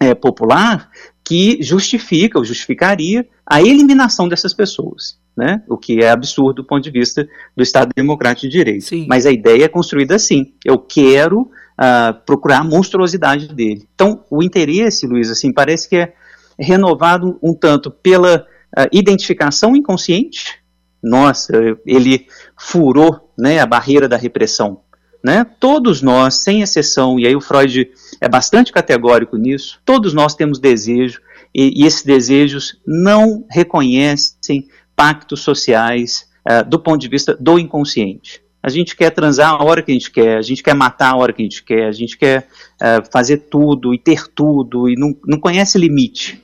é, 0.00 0.14
popular 0.14 0.90
que 1.24 1.58
justifica 1.60 2.38
ou 2.38 2.44
justificaria 2.44 3.26
a 3.44 3.60
eliminação 3.60 4.28
dessas 4.28 4.54
pessoas, 4.54 5.18
né? 5.36 5.62
O 5.68 5.76
que 5.76 6.00
é 6.00 6.10
absurdo 6.10 6.62
do 6.62 6.66
ponto 6.66 6.82
de 6.82 6.90
vista 6.90 7.26
do 7.56 7.62
Estado 7.62 7.90
Democrático 7.94 8.46
de 8.46 8.52
Direito. 8.52 8.84
Sim. 8.84 9.06
Mas 9.08 9.26
a 9.26 9.32
ideia 9.32 9.64
é 9.64 9.68
construída 9.68 10.14
assim. 10.14 10.54
Eu 10.64 10.78
quero 10.78 11.42
uh, 11.42 12.24
procurar 12.24 12.58
a 12.58 12.64
monstruosidade 12.64 13.48
dele. 13.48 13.88
Então, 13.94 14.24
o 14.30 14.42
interesse, 14.42 15.06
Luiz, 15.06 15.30
assim, 15.30 15.52
parece 15.52 15.88
que 15.88 15.96
é 15.96 16.14
renovado 16.58 17.38
um 17.42 17.54
tanto 17.54 17.90
pela 17.90 18.46
uh, 18.76 18.86
identificação 18.92 19.76
inconsciente. 19.76 20.60
Nossa, 21.02 21.52
ele 21.86 22.26
furou, 22.58 23.32
né, 23.38 23.60
a 23.60 23.66
barreira 23.66 24.08
da 24.08 24.16
repressão. 24.16 24.80
Né? 25.24 25.44
Todos 25.58 26.02
nós, 26.02 26.42
sem 26.42 26.62
exceção, 26.62 27.18
e 27.18 27.26
aí 27.26 27.34
o 27.34 27.40
Freud 27.40 27.90
é 28.20 28.28
bastante 28.28 28.72
categórico 28.72 29.36
nisso, 29.36 29.80
todos 29.84 30.14
nós 30.14 30.34
temos 30.34 30.58
desejo, 30.58 31.20
e, 31.54 31.82
e 31.82 31.86
esses 31.86 32.02
desejos 32.02 32.80
não 32.86 33.44
reconhecem 33.50 34.68
pactos 34.94 35.40
sociais 35.40 36.28
uh, 36.48 36.68
do 36.68 36.78
ponto 36.78 37.00
de 37.00 37.08
vista 37.08 37.36
do 37.38 37.58
inconsciente. 37.58 38.42
A 38.62 38.68
gente 38.68 38.96
quer 38.96 39.10
transar 39.10 39.52
a 39.52 39.64
hora 39.64 39.82
que 39.82 39.92
a 39.92 39.94
gente 39.94 40.10
quer, 40.10 40.38
a 40.38 40.42
gente 40.42 40.62
quer 40.62 40.74
matar 40.74 41.12
a 41.12 41.16
hora 41.16 41.32
que 41.32 41.40
a 41.40 41.44
gente 41.44 41.62
quer, 41.62 41.86
a 41.86 41.92
gente 41.92 42.18
quer 42.18 42.48
uh, 42.82 43.10
fazer 43.12 43.38
tudo 43.48 43.94
e 43.94 43.98
ter 43.98 44.26
tudo, 44.28 44.88
e 44.88 44.96
não, 44.96 45.16
não 45.24 45.38
conhece 45.38 45.78
limite. 45.78 46.42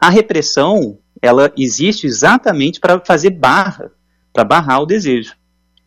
A 0.00 0.10
repressão, 0.10 0.98
ela 1.22 1.50
existe 1.56 2.06
exatamente 2.06 2.78
para 2.78 3.00
fazer 3.00 3.30
barra, 3.30 3.90
para 4.32 4.44
barrar 4.44 4.82
o 4.82 4.86
desejo. 4.86 5.34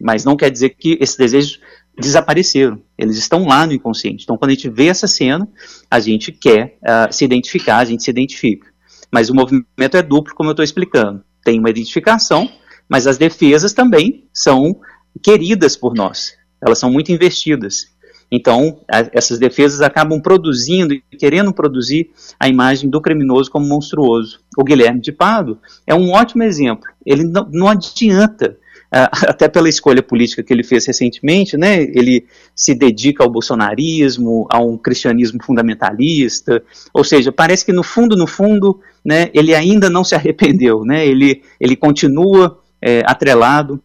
Mas 0.02 0.26
não 0.26 0.36
quer 0.36 0.50
dizer 0.50 0.70
que 0.70 0.98
esses 1.00 1.16
desejos 1.16 1.60
desapareceram. 2.00 2.82
Eles 2.98 3.18
estão 3.18 3.46
lá 3.46 3.65
no 3.65 3.74
inconsciente. 3.74 4.24
Então, 4.24 4.38
quando 4.38 4.51
a 4.51 4.53
gente 4.53 4.70
vê 4.70 4.88
essa 4.88 5.08
cena, 5.08 5.48
a 5.89 6.00
gente 6.00 6.32
quer 6.32 6.77
uh, 6.82 7.13
se 7.13 7.25
identificar, 7.25 7.77
a 7.77 7.86
gente 7.86 8.03
se 8.03 8.10
identifica. 8.10 8.68
Mas 9.12 9.29
o 9.29 9.36
movimento 9.36 9.98
é 9.98 10.01
duplo, 10.01 10.34
como 10.36 10.50
eu 10.50 10.53
estou 10.53 10.63
explicando. 10.63 11.24
Tem 11.44 11.60
uma 11.60 11.70
identificação, 11.70 12.50
mas 12.88 13.08
as 13.08 13.18
defesas 13.18 13.74
também 13.74 14.27
são 14.34 14.79
queridas 15.24 15.75
por 15.75 15.94
nós. 15.94 16.34
Elas 16.62 16.79
são 16.79 16.91
muito 16.91 17.12
investidas. 17.12 17.88
Então, 18.32 18.79
a, 18.91 19.10
essas 19.12 19.39
defesas 19.39 19.82
acabam 19.82 20.22
produzindo 20.22 20.94
e 20.94 21.01
querendo 21.18 21.53
produzir 21.53 22.12
a 22.39 22.48
imagem 22.48 22.89
do 22.89 23.01
criminoso 23.01 23.50
como 23.50 23.68
monstruoso. 23.68 24.39
O 24.58 24.63
Guilherme 24.63 25.01
de 25.01 25.12
Pado 25.12 25.60
é 25.88 25.96
um 25.96 26.12
ótimo 26.12 26.44
exemplo. 26.44 26.88
Ele 27.06 27.24
não, 27.24 27.50
não 27.51 27.68
adianta 27.68 28.58
até 29.27 29.48
pela 29.48 29.69
escolha 29.69 30.01
política 30.01 30.41
que 30.41 30.51
ele 30.51 30.63
fez 30.63 30.86
recentemente, 30.86 31.55
né, 31.58 31.81
ele 31.81 32.25
se 32.55 32.74
dedica 32.74 33.24
ao 33.24 33.29
bolsonarismo, 33.29 34.48
a 34.50 34.60
um 34.60 34.77
cristianismo 34.77 35.39
fundamentalista, 35.43 36.63
ou 36.93 37.03
seja, 37.03 37.31
parece 37.31 37.65
que 37.65 37.72
no 37.72 37.84
fundo, 37.84 38.15
no 38.15 38.27
fundo, 38.27 38.79
né, 39.05 39.29
ele 39.34 39.53
ainda 39.53 39.89
não 39.89 40.03
se 40.03 40.15
arrependeu, 40.15 40.84
né, 40.84 41.05
ele, 41.05 41.43
ele 41.60 41.75
continua 41.75 42.60
é, 42.81 43.03
atrelado 43.05 43.81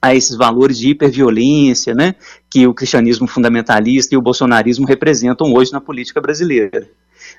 a 0.00 0.14
esses 0.14 0.36
valores 0.36 0.78
de 0.78 0.90
hiperviolência, 0.90 1.92
né, 1.92 2.14
que 2.48 2.66
o 2.66 2.74
cristianismo 2.74 3.26
fundamentalista 3.26 4.14
e 4.14 4.18
o 4.18 4.22
bolsonarismo 4.22 4.86
representam 4.86 5.52
hoje 5.52 5.72
na 5.72 5.80
política 5.80 6.20
brasileira. 6.20 6.88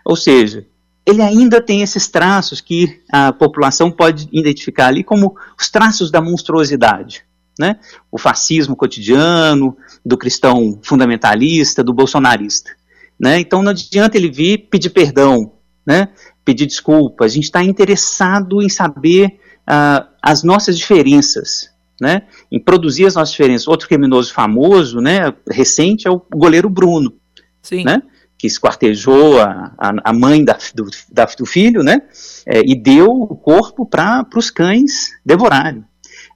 Ou 0.03 0.17
seja, 0.17 0.65
ele 1.09 1.21
ainda 1.21 1.61
tem 1.61 1.81
esses 1.81 2.07
traços 2.07 2.61
que 2.61 3.01
a 3.11 3.33
população 3.33 3.91
pode 3.91 4.29
identificar 4.31 4.87
ali 4.87 5.03
como 5.03 5.35
os 5.59 5.69
traços 5.69 6.11
da 6.11 6.21
monstruosidade. 6.21 7.23
Né? 7.59 7.77
O 8.11 8.17
fascismo 8.17 8.75
cotidiano, 8.75 9.75
do 10.05 10.17
cristão 10.17 10.79
fundamentalista, 10.81 11.83
do 11.83 11.93
bolsonarista. 11.93 12.71
Né? 13.19 13.39
Então 13.39 13.61
não 13.61 13.71
adianta 13.71 14.17
ele 14.17 14.29
vir 14.29 14.69
pedir 14.69 14.91
perdão, 14.91 15.51
né? 15.85 16.09
pedir 16.45 16.65
desculpa. 16.65 17.25
A 17.25 17.27
gente 17.27 17.45
está 17.45 17.63
interessado 17.63 18.61
em 18.61 18.69
saber 18.69 19.39
uh, 19.67 20.07
as 20.21 20.43
nossas 20.43 20.77
diferenças, 20.77 21.69
né? 21.99 22.21
em 22.51 22.59
produzir 22.59 23.07
as 23.07 23.15
nossas 23.15 23.31
diferenças. 23.31 23.67
Outro 23.67 23.87
criminoso 23.87 24.31
famoso, 24.33 25.01
né, 25.01 25.33
recente, 25.49 26.07
é 26.07 26.11
o 26.11 26.21
goleiro 26.33 26.69
Bruno. 26.69 27.13
Sim. 27.61 27.83
Né? 27.83 28.01
Que 28.39 28.47
esquartejou 28.47 29.41
a, 29.41 29.73
a, 29.77 29.93
a 30.05 30.13
mãe 30.13 30.45
da, 30.45 30.57
do, 30.73 30.89
da, 31.11 31.25
do, 31.25 31.45
filho, 31.45 31.83
né? 31.83 32.01
É, 32.45 32.61
e 32.65 32.73
deu 32.73 33.11
o 33.11 33.35
corpo 33.35 33.85
para 33.85 34.25
os 34.33 34.49
cães 34.49 35.09
devorarem. 35.25 35.83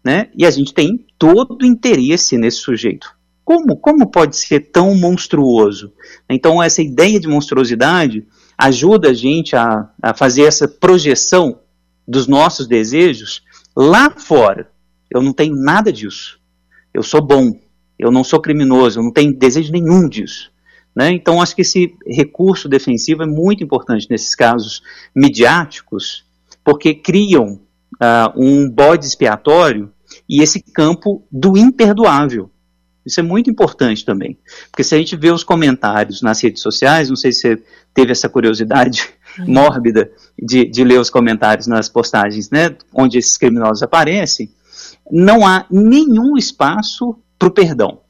Né? 0.04 0.28
E 0.38 0.46
a 0.46 0.52
gente 0.52 0.74
tem 0.74 1.08
todo 1.18 1.66
interesse 1.66 2.38
nesse 2.38 2.58
sujeito. 2.58 3.16
Como, 3.46 3.78
como 3.78 4.12
pode 4.12 4.36
ser 4.36 4.60
tão 4.72 4.94
monstruoso? 4.96 5.94
Então, 6.30 6.62
essa 6.62 6.82
ideia 6.82 7.18
de 7.18 7.28
monstruosidade 7.28 8.28
ajuda 8.58 9.12
a 9.12 9.14
gente 9.14 9.56
a, 9.56 9.90
a 10.02 10.14
fazer 10.14 10.44
essa 10.44 10.68
projeção 10.68 11.62
dos 12.06 12.28
nossos 12.28 12.68
desejos 12.68 13.44
lá 13.74 14.10
fora. 14.10 14.70
Eu 15.10 15.22
não 15.22 15.32
tenho 15.32 15.56
nada 15.56 15.92
disso. 15.92 16.38
Eu 16.94 17.02
sou 17.02 17.22
bom. 17.22 17.58
Eu 17.98 18.12
não 18.12 18.26
sou 18.26 18.42
criminoso. 18.42 19.00
Eu 19.00 19.04
não 19.04 19.12
tenho 19.12 19.38
desejo 19.38 19.72
nenhum 19.72 20.10
disso. 20.10 20.53
Né? 20.96 21.12
Então, 21.12 21.42
acho 21.42 21.56
que 21.56 21.62
esse 21.62 21.96
recurso 22.08 22.70
defensivo 22.70 23.24
é 23.24 23.26
muito 23.26 23.64
importante 23.64 24.08
nesses 24.10 24.36
casos 24.36 24.82
midiáticos, 25.16 26.24
porque 26.64 26.94
criam 26.94 27.60
uh, 27.96 28.32
um 28.36 28.70
bode 28.70 29.06
expiatório 29.06 29.92
e 30.30 30.42
esse 30.42 30.62
campo 30.62 31.26
do 31.32 31.58
imperdoável. 31.58 32.50
Isso 33.06 33.20
é 33.20 33.24
muito 33.24 33.50
importante 33.50 34.06
também. 34.06 34.38
Porque 34.72 34.84
se 34.84 34.96
a 34.96 34.98
gente 34.98 35.16
vê 35.16 35.30
os 35.30 35.44
comentários 35.44 36.22
nas 36.22 36.42
redes 36.42 36.62
sociais, 36.62 37.10
não 37.10 37.16
sei 37.16 37.32
se 37.32 37.42
você 37.42 37.64
teve 37.94 38.12
essa 38.12 38.30
curiosidade 38.30 39.10
uhum. 39.40 39.54
mórbida 39.54 40.10
de, 40.42 40.66
de 40.66 40.84
ler 40.84 41.00
os 41.00 41.10
comentários 41.10 41.68
nas 41.68 41.90
postagens, 41.90 42.50
né, 42.50 42.76
onde 42.94 43.18
esses 43.18 43.38
criminosos 43.38 43.84
aparecem, 43.84 44.50
não 45.12 45.46
há 45.46 45.66
nenhum 45.70 46.38
espaço 46.38 47.18
para 47.38 47.50
o 47.50 47.52
perdão. 47.52 48.02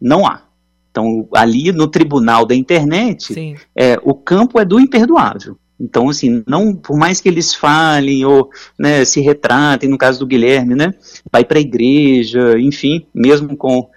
Não 0.00 0.26
há. 0.26 0.42
Então, 0.90 1.28
ali 1.34 1.70
no 1.72 1.86
tribunal 1.86 2.44
da 2.44 2.54
internet, 2.54 3.32
é, 3.76 3.98
o 4.02 4.14
campo 4.14 4.60
é 4.60 4.64
do 4.64 4.80
imperdoável. 4.80 5.56
Então, 5.80 6.10
assim, 6.10 6.42
não, 6.46 6.74
por 6.74 6.98
mais 6.98 7.20
que 7.20 7.28
eles 7.28 7.54
falem 7.54 8.24
ou 8.24 8.50
né, 8.78 9.04
se 9.04 9.20
retratem, 9.20 9.88
no 9.88 9.96
caso 9.96 10.18
do 10.18 10.26
Guilherme, 10.26 10.74
né, 10.74 10.92
vai 11.32 11.42
para 11.42 11.58
a 11.58 11.62
igreja, 11.62 12.58
enfim, 12.58 13.06
mesmo 13.14 13.56
com 13.56 13.80
uh, 13.80 13.88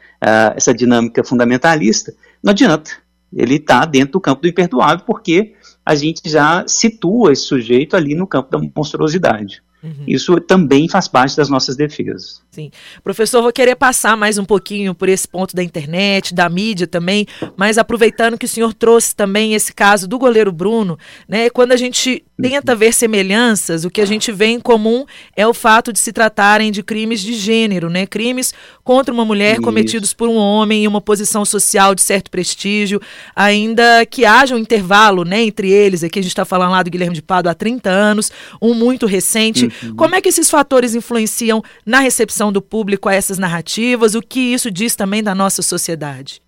essa 0.56 0.74
dinâmica 0.74 1.24
fundamentalista, 1.24 2.14
não 2.42 2.52
adianta. 2.52 2.92
Ele 3.36 3.56
está 3.56 3.84
dentro 3.84 4.14
do 4.14 4.22
campo 4.22 4.44
do 4.44 4.48
imperdoável 4.48 5.04
porque 5.06 5.54
a 5.86 5.96
gente 5.96 6.30
já 6.30 6.64
situa 6.68 7.34
esse 7.34 7.44
sujeito 7.44 7.98
ali 7.98 8.16
no 8.16 8.28
campo 8.28 8.50
da 8.50 8.60
monstruosidade. 8.76 9.62
Uhum. 9.84 10.06
Isso 10.08 10.40
também 10.40 10.88
faz 10.88 11.10
parte 11.10 11.36
das 11.36 11.50
nossas 11.50 11.76
defesas. 11.76 12.42
Sim. 12.52 12.72
Professor, 13.04 13.42
vou 13.42 13.52
querer 13.52 13.76
passar 13.76 14.16
mais 14.16 14.38
um 14.38 14.46
pouquinho 14.46 14.96
por 14.96 15.10
esse 15.10 15.28
ponto 15.28 15.54
da 15.54 15.62
internet, 15.62 16.34
da 16.34 16.48
mídia 16.48 16.88
também, 16.88 17.28
mas 17.58 17.78
aproveitando 17.78 18.38
que 18.38 18.46
o 18.46 18.50
senhor 18.50 18.74
trouxe 18.74 19.14
também 19.14 19.54
esse 19.54 19.74
caso 19.74 20.08
do 20.08 20.18
goleiro 20.18 20.52
Bruno, 20.54 20.98
né? 21.28 21.50
Quando 21.50 21.74
a 21.74 21.78
gente 21.78 22.24
tenta 22.50 22.76
ver 22.76 22.94
semelhanças, 22.94 23.86
o 23.86 23.90
que 23.90 24.02
a 24.02 24.06
gente 24.06 24.32
vê 24.32 24.48
em 24.48 24.60
comum 24.60 25.06
é 25.36 25.48
o 25.48 25.54
fato 25.54 25.92
de 25.92 26.00
se 26.00 26.12
tratarem 26.12 26.72
de 26.72 26.84
crimes 26.84 27.22
de 27.22 27.34
gênero, 27.34 27.90
né? 27.90 28.06
Crimes 28.06 28.54
contra 28.84 29.14
uma 29.14 29.26
mulher 29.26 29.54
Isso. 29.54 29.62
cometidos 29.62 30.14
por 30.14 30.30
um 30.30 30.36
homem 30.36 30.84
em 30.84 30.88
uma 30.88 31.02
posição 31.02 31.44
social 31.44 31.96
de 31.96 32.02
certo 32.02 32.30
prestígio, 32.30 33.02
ainda 33.36 34.06
que 34.06 34.26
haja 34.26 34.56
um 34.56 34.58
intervalo, 34.58 35.24
né, 35.24 35.44
entre 35.44 35.70
eles, 35.70 36.04
aqui 36.04 36.20
a 36.20 36.22
gente 36.22 36.32
está 36.32 36.46
falando 36.46 36.72
lá 36.72 36.84
do 36.84 36.90
Guilherme 36.90 37.16
de 37.16 37.22
Pado 37.22 37.50
há 37.50 37.54
30 37.54 37.90
anos, 37.90 38.32
um 38.62 38.74
muito 38.74 39.06
recente, 39.06 39.64
Uhum. 39.84 39.96
Como 39.96 40.16
é 40.16 40.22
que 40.22 40.30
esses 40.30 40.50
fatores 40.50 40.96
influenciam 40.96 41.64
na 41.86 42.00
recepção 42.00 42.52
do 42.52 42.62
público 42.62 43.10
a 43.10 43.14
essas 43.14 43.38
narrativas? 43.38 44.16
O 44.16 44.22
que 44.22 44.40
isso 44.40 44.70
diz 44.72 44.96
também 44.96 45.24
da 45.24 45.34
nossa 45.36 45.62
sociedade? 45.62 46.42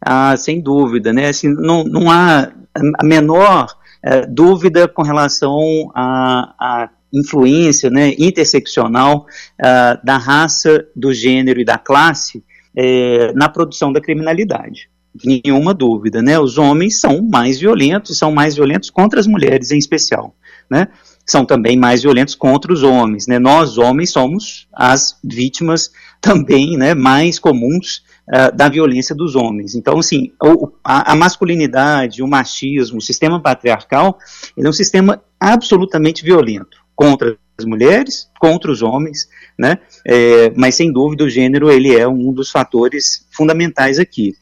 Ah, 0.00 0.36
sem 0.36 0.60
dúvida, 0.60 1.12
né? 1.12 1.28
Assim, 1.28 1.48
não, 1.48 1.84
não 1.84 2.10
há 2.10 2.50
a 2.98 3.04
menor 3.04 3.77
é, 4.02 4.26
dúvida 4.26 4.86
com 4.88 5.02
relação 5.02 5.90
à, 5.94 6.88
influência 7.10 7.88
né, 7.88 8.14
interseccional 8.18 9.24
uh, 9.58 10.04
da 10.04 10.18
raça, 10.18 10.86
do 10.94 11.10
gênero 11.10 11.58
e 11.58 11.64
da 11.64 11.78
classe 11.78 12.44
é, 12.76 13.32
na 13.32 13.48
produção 13.48 13.90
da 13.90 13.98
criminalidade. 13.98 14.90
Nenhuma 15.24 15.72
dúvida, 15.72 16.20
né? 16.20 16.38
Os 16.38 16.58
homens 16.58 17.00
são 17.00 17.22
mais 17.22 17.58
violentos, 17.58 18.18
são 18.18 18.30
mais 18.30 18.56
violentos 18.56 18.90
contra 18.90 19.18
as 19.18 19.26
mulheres 19.26 19.70
em 19.70 19.78
especial, 19.78 20.34
né? 20.70 20.88
são 21.28 21.44
também 21.44 21.76
mais 21.76 22.02
violentos 22.02 22.34
contra 22.34 22.72
os 22.72 22.82
homens. 22.82 23.26
Né? 23.26 23.38
Nós, 23.38 23.76
homens, 23.76 24.10
somos 24.10 24.66
as 24.72 25.18
vítimas 25.22 25.90
também 26.20 26.76
né, 26.78 26.94
mais 26.94 27.38
comuns 27.38 28.02
uh, 28.28 28.54
da 28.54 28.68
violência 28.68 29.14
dos 29.14 29.34
homens. 29.34 29.74
Então, 29.74 29.98
assim, 29.98 30.32
o, 30.42 30.70
a, 30.84 31.12
a, 31.12 31.16
masculinidade, 31.16 32.22
o 32.22 32.28
machismo, 32.28 32.98
o 32.98 33.02
sistema 33.02 33.40
patriarcal, 33.40 34.18
ele 34.56 34.66
é 34.66 34.70
um 34.70 34.72
sistema 34.72 35.22
absolutamente 35.40 36.24
violento 36.24 36.78
contra 36.94 37.36
as 37.58 37.64
mulheres, 37.64 38.28
contra 38.38 38.70
os 38.70 38.82
homens, 38.82 39.28
né? 39.58 39.78
É, 40.06 40.52
mas 40.56 40.76
sem 40.76 40.92
dúvida 40.92 41.24
o 41.24 41.30
gênero 41.30 41.70
ele 41.70 41.96
é 41.96 42.06
um 42.06 42.32
dos 42.32 42.50
fatores 42.50 43.26
fundamentais 43.32 43.98
aqui. 43.98 44.34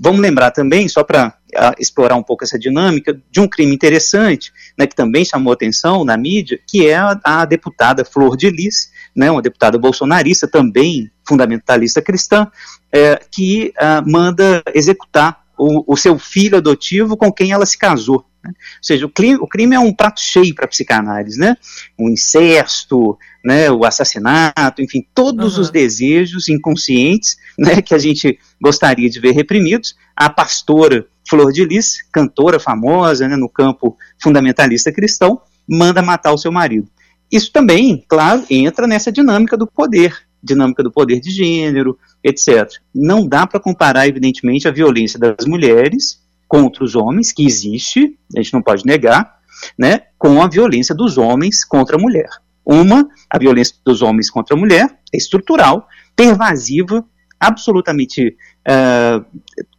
Vamos 0.00 0.20
lembrar 0.20 0.50
também, 0.50 0.88
só 0.88 1.04
para 1.04 1.36
explorar 1.78 2.16
um 2.16 2.22
pouco 2.22 2.44
essa 2.44 2.58
dinâmica 2.58 3.18
de 3.30 3.40
um 3.40 3.48
crime 3.48 3.74
interessante, 3.74 4.52
né, 4.76 4.86
que 4.86 4.94
também 4.94 5.24
chamou 5.24 5.52
atenção 5.52 6.04
na 6.04 6.16
mídia, 6.16 6.58
que 6.66 6.86
é 6.86 6.96
a, 6.96 7.18
a 7.24 7.44
deputada 7.44 8.04
Flor 8.04 8.36
de 8.36 8.50
Lis, 8.50 8.90
né, 9.16 9.30
uma 9.30 9.42
deputada 9.42 9.78
bolsonarista, 9.78 10.46
também 10.46 11.10
fundamentalista 11.28 12.00
cristã, 12.00 12.50
é, 12.90 13.20
que 13.30 13.72
uh, 13.76 14.10
manda 14.10 14.62
executar 14.74 15.44
o, 15.58 15.92
o, 15.92 15.96
seu 15.96 16.18
filho 16.18 16.56
adotivo 16.56 17.16
com 17.16 17.32
quem 17.32 17.52
ela 17.52 17.66
se 17.66 17.76
casou. 17.76 18.24
Né? 18.42 18.50
Ou 18.50 18.82
seja, 18.82 19.06
o 19.06 19.10
crime, 19.10 19.38
o 19.40 19.46
crime, 19.46 19.74
é 19.74 19.80
um 19.80 19.92
prato 19.92 20.20
cheio 20.20 20.54
para 20.54 20.64
a 20.64 20.68
psicanálise, 20.68 21.38
né? 21.38 21.56
O 21.98 22.08
incesto, 22.08 23.18
né, 23.44 23.70
o 23.70 23.84
assassinato, 23.84 24.80
enfim, 24.80 25.04
todos 25.14 25.56
uhum. 25.56 25.62
os 25.62 25.70
desejos 25.70 26.48
inconscientes 26.48 27.36
né, 27.58 27.82
que 27.82 27.94
a 27.94 27.98
gente 27.98 28.38
gostaria 28.60 29.10
de 29.10 29.20
ver 29.20 29.32
reprimidos. 29.32 29.96
A 30.16 30.30
pastora 30.30 31.06
Flor 31.28 31.52
de 31.52 31.64
Lis, 31.64 31.98
cantora 32.10 32.58
famosa 32.58 33.28
né, 33.28 33.36
no 33.36 33.48
campo 33.48 33.96
fundamentalista 34.22 34.92
cristão, 34.92 35.42
manda 35.68 36.00
matar 36.00 36.32
o 36.32 36.38
seu 36.38 36.50
marido. 36.50 36.88
Isso 37.30 37.52
também, 37.52 38.04
claro, 38.08 38.44
entra 38.48 38.86
nessa 38.86 39.12
dinâmica 39.12 39.56
do 39.56 39.66
poder, 39.66 40.16
dinâmica 40.42 40.82
do 40.82 40.90
poder 40.90 41.20
de 41.20 41.30
gênero, 41.30 41.98
etc. 42.22 42.68
Não 42.94 43.26
dá 43.26 43.46
para 43.46 43.60
comparar, 43.60 44.08
evidentemente, 44.08 44.68
a 44.68 44.72
violência 44.72 45.18
das 45.18 45.46
mulheres 45.46 46.22
contra 46.46 46.82
os 46.82 46.94
homens, 46.94 47.32
que 47.32 47.46
existe, 47.46 48.18
a 48.34 48.40
gente 48.40 48.54
não 48.54 48.62
pode 48.62 48.84
negar, 48.86 49.38
né, 49.78 50.02
com 50.18 50.42
a 50.42 50.48
violência 50.48 50.94
dos 50.94 51.18
homens 51.18 51.64
contra 51.64 51.96
a 51.96 52.00
mulher. 52.00 52.28
Uma, 52.64 53.08
a 53.28 53.38
violência 53.38 53.74
dos 53.84 54.02
homens 54.02 54.30
contra 54.30 54.56
a 54.56 54.58
mulher, 54.58 54.98
é 55.12 55.16
estrutural, 55.16 55.86
pervasiva, 56.16 57.04
absolutamente 57.38 58.36
uh, 58.66 59.24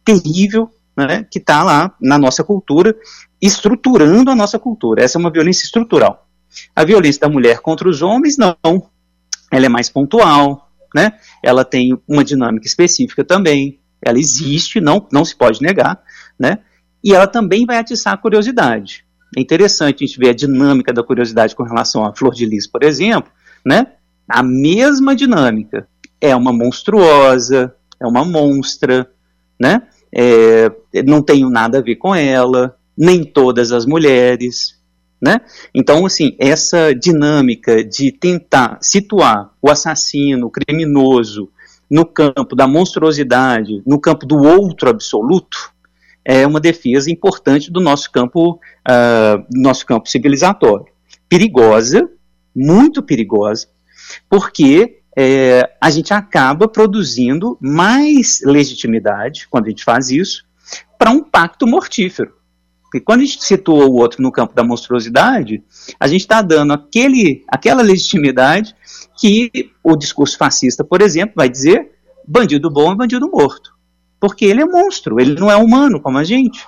terrível, 0.04 0.70
né, 0.96 1.26
que 1.30 1.38
está 1.38 1.62
lá 1.62 1.94
na 2.00 2.18
nossa 2.18 2.44
cultura, 2.44 2.94
estruturando 3.40 4.30
a 4.30 4.36
nossa 4.36 4.58
cultura. 4.58 5.02
Essa 5.02 5.18
é 5.18 5.20
uma 5.20 5.30
violência 5.30 5.64
estrutural. 5.64 6.26
A 6.74 6.84
violência 6.84 7.20
da 7.20 7.28
mulher 7.28 7.60
contra 7.60 7.88
os 7.88 8.02
homens, 8.02 8.36
não. 8.36 8.56
Ela 9.50 9.66
é 9.66 9.68
mais 9.68 9.88
pontual, 9.88 10.70
né? 10.94 11.12
Ela 11.42 11.64
tem 11.64 11.98
uma 12.06 12.24
dinâmica 12.24 12.66
específica 12.66 13.24
também. 13.24 13.80
Ela 14.02 14.18
existe, 14.18 14.80
não, 14.80 15.06
não 15.12 15.24
se 15.24 15.36
pode 15.36 15.60
negar, 15.60 16.00
né? 16.38 16.58
E 17.02 17.14
ela 17.14 17.26
também 17.26 17.64
vai 17.66 17.78
atiçar 17.78 18.14
a 18.14 18.16
curiosidade. 18.16 19.04
É 19.36 19.40
interessante 19.40 20.02
a 20.02 20.06
gente 20.06 20.18
ver 20.18 20.30
a 20.30 20.34
dinâmica 20.34 20.92
da 20.92 21.02
curiosidade 21.02 21.54
com 21.54 21.62
relação 21.62 22.04
à 22.04 22.14
flor 22.14 22.34
de 22.34 22.44
lis, 22.46 22.66
por 22.66 22.82
exemplo, 22.82 23.30
né? 23.64 23.86
A 24.28 24.42
mesma 24.42 25.14
dinâmica. 25.14 25.88
É 26.20 26.34
uma 26.36 26.52
monstruosa, 26.52 27.74
é 27.98 28.06
uma 28.06 28.24
monstra, 28.24 29.10
né? 29.58 29.82
É, 30.12 30.70
não 31.04 31.22
tenho 31.22 31.48
nada 31.48 31.78
a 31.78 31.82
ver 31.82 31.96
com 31.96 32.14
ela, 32.14 32.76
nem 32.96 33.24
todas 33.24 33.72
as 33.72 33.86
mulheres, 33.86 34.79
né? 35.20 35.40
Então, 35.74 36.06
assim, 36.06 36.34
essa 36.38 36.94
dinâmica 36.94 37.84
de 37.84 38.10
tentar 38.10 38.78
situar 38.80 39.50
o 39.60 39.70
assassino, 39.70 40.46
o 40.46 40.50
criminoso, 40.50 41.50
no 41.90 42.06
campo 42.06 42.54
da 42.54 42.66
monstruosidade, 42.66 43.82
no 43.84 44.00
campo 44.00 44.24
do 44.24 44.36
outro 44.36 44.88
absoluto, 44.88 45.72
é 46.24 46.46
uma 46.46 46.60
defesa 46.60 47.10
importante 47.10 47.70
do 47.70 47.80
nosso 47.80 48.10
campo, 48.10 48.52
uh, 48.54 49.44
nosso 49.52 49.84
campo 49.84 50.08
civilizatório. 50.08 50.86
Perigosa, 51.28 52.08
muito 52.54 53.02
perigosa, 53.02 53.68
porque 54.28 55.00
é, 55.16 55.70
a 55.80 55.90
gente 55.90 56.12
acaba 56.14 56.68
produzindo 56.68 57.58
mais 57.60 58.40
legitimidade, 58.44 59.48
quando 59.48 59.66
a 59.66 59.70
gente 59.70 59.84
faz 59.84 60.10
isso, 60.10 60.44
para 60.98 61.10
um 61.10 61.22
pacto 61.22 61.66
mortífero. 61.66 62.32
Porque 62.90 63.04
quando 63.04 63.20
a 63.20 63.24
gente 63.24 63.44
situa 63.44 63.86
o 63.86 63.94
outro 63.94 64.20
no 64.20 64.32
campo 64.32 64.52
da 64.52 64.64
monstruosidade, 64.64 65.62
a 65.98 66.08
gente 66.08 66.22
está 66.22 66.42
dando 66.42 66.72
aquele, 66.72 67.44
aquela 67.46 67.82
legitimidade 67.82 68.74
que 69.16 69.70
o 69.80 69.94
discurso 69.94 70.36
fascista, 70.36 70.82
por 70.82 71.00
exemplo, 71.00 71.34
vai 71.36 71.48
dizer 71.48 71.92
bandido 72.26 72.68
bom 72.68 72.90
é 72.90 72.96
bandido 72.96 73.30
morto. 73.30 73.72
Porque 74.18 74.44
ele 74.44 74.62
é 74.62 74.64
monstro, 74.64 75.20
ele 75.20 75.38
não 75.38 75.48
é 75.48 75.56
humano 75.56 76.00
como 76.00 76.18
a 76.18 76.24
gente. 76.24 76.66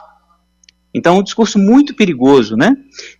Então 0.94 1.16
é 1.16 1.18
um 1.18 1.24
discurso 1.24 1.58
muito 1.58 1.92
perigoso, 1.92 2.56
né? 2.56 2.72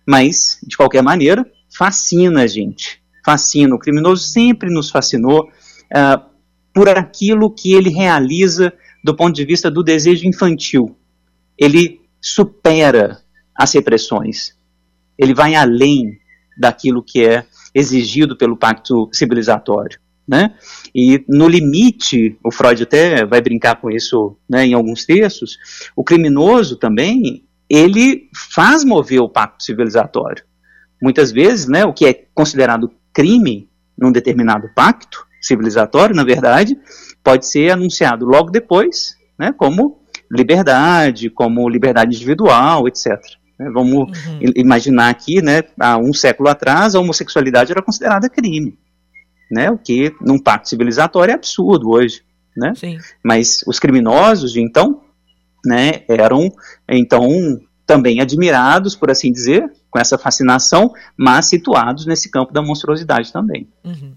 Mas, 0.07 0.57
de 0.65 0.77
qualquer 0.77 1.03
maneira, 1.03 1.45
fascina 1.75 2.43
a 2.43 2.47
gente. 2.47 3.01
Fascina. 3.25 3.75
O 3.75 3.79
criminoso 3.79 4.23
sempre 4.23 4.69
nos 4.69 4.89
fascinou 4.89 5.49
uh, 5.49 6.23
por 6.73 6.87
aquilo 6.87 7.53
que 7.53 7.73
ele 7.73 7.89
realiza 7.89 8.71
do 9.03 9.13
ponto 9.13 9.35
de 9.35 9.43
vista 9.43 9.69
do 9.69 9.83
desejo 9.83 10.25
infantil. 10.25 10.95
Ele 11.57 12.02
supera 12.23 13.19
as 13.53 13.73
repressões. 13.73 14.57
Ele 15.17 15.33
vai 15.33 15.55
além 15.55 16.17
daquilo 16.57 17.03
que 17.03 17.25
é 17.25 17.45
exigido 17.75 18.37
pelo 18.37 18.55
pacto 18.55 19.09
civilizatório. 19.11 19.99
Né? 20.25 20.55
E 20.95 21.23
no 21.27 21.49
limite, 21.49 22.37
o 22.41 22.49
Freud 22.49 22.81
até 22.81 23.25
vai 23.25 23.41
brincar 23.41 23.75
com 23.75 23.91
isso 23.91 24.37
né, 24.49 24.65
em 24.65 24.73
alguns 24.73 25.05
textos, 25.05 25.57
o 25.97 26.03
criminoso 26.03 26.77
também, 26.77 27.43
ele 27.69 28.29
faz 28.33 28.85
mover 28.85 29.19
o 29.19 29.27
pacto 29.27 29.63
civilizatório. 29.63 30.45
Muitas 31.01 31.29
vezes, 31.31 31.67
né, 31.67 31.83
o 31.83 31.91
que 31.91 32.05
é 32.05 32.25
considerado 32.33 32.89
crime 33.11 33.69
num 33.97 34.13
determinado 34.13 34.69
pacto 34.73 35.27
civilizatório, 35.41 36.15
na 36.15 36.23
verdade, 36.23 36.77
pode 37.21 37.45
ser 37.45 37.71
anunciado 37.71 38.25
logo 38.25 38.49
depois, 38.49 39.17
né, 39.37 39.51
como 39.51 40.02
liberdade, 40.33 41.29
como 41.29 41.69
liberdade 41.69 42.15
individual, 42.15 42.87
etc. 42.87 43.19
Né, 43.57 43.69
vamos 43.71 43.93
uhum. 43.93 44.39
imaginar 44.55 45.09
aqui, 45.09 45.41
né, 45.41 45.63
há 45.79 45.97
um 45.97 46.13
século 46.13 46.49
atrás, 46.49 46.95
a 46.95 46.99
homossexualidade 46.99 47.71
era 47.71 47.81
considerada 47.81 48.29
crime, 48.29 48.77
né, 49.51 49.69
o 49.69 49.77
que 49.77 50.13
num 50.19 50.39
pacto 50.39 50.69
civilizatório 50.69 51.31
é 51.31 51.35
absurdo 51.35 51.91
hoje, 51.91 52.23
né? 52.55 52.73
Sim. 52.75 52.97
Mas 53.23 53.59
os 53.67 53.79
criminosos 53.79 54.51
de 54.51 54.61
então, 54.61 55.01
né, 55.65 56.03
eram 56.07 56.51
então 56.89 57.27
também 57.85 58.21
admirados, 58.21 58.95
por 58.95 59.11
assim 59.11 59.31
dizer, 59.31 59.69
com 59.89 59.99
essa 59.99 60.17
fascinação, 60.17 60.91
mas 61.17 61.47
situados 61.47 62.05
nesse 62.05 62.31
campo 62.31 62.53
da 62.53 62.61
monstruosidade 62.61 63.31
também. 63.31 63.67
Uhum. 63.83 64.13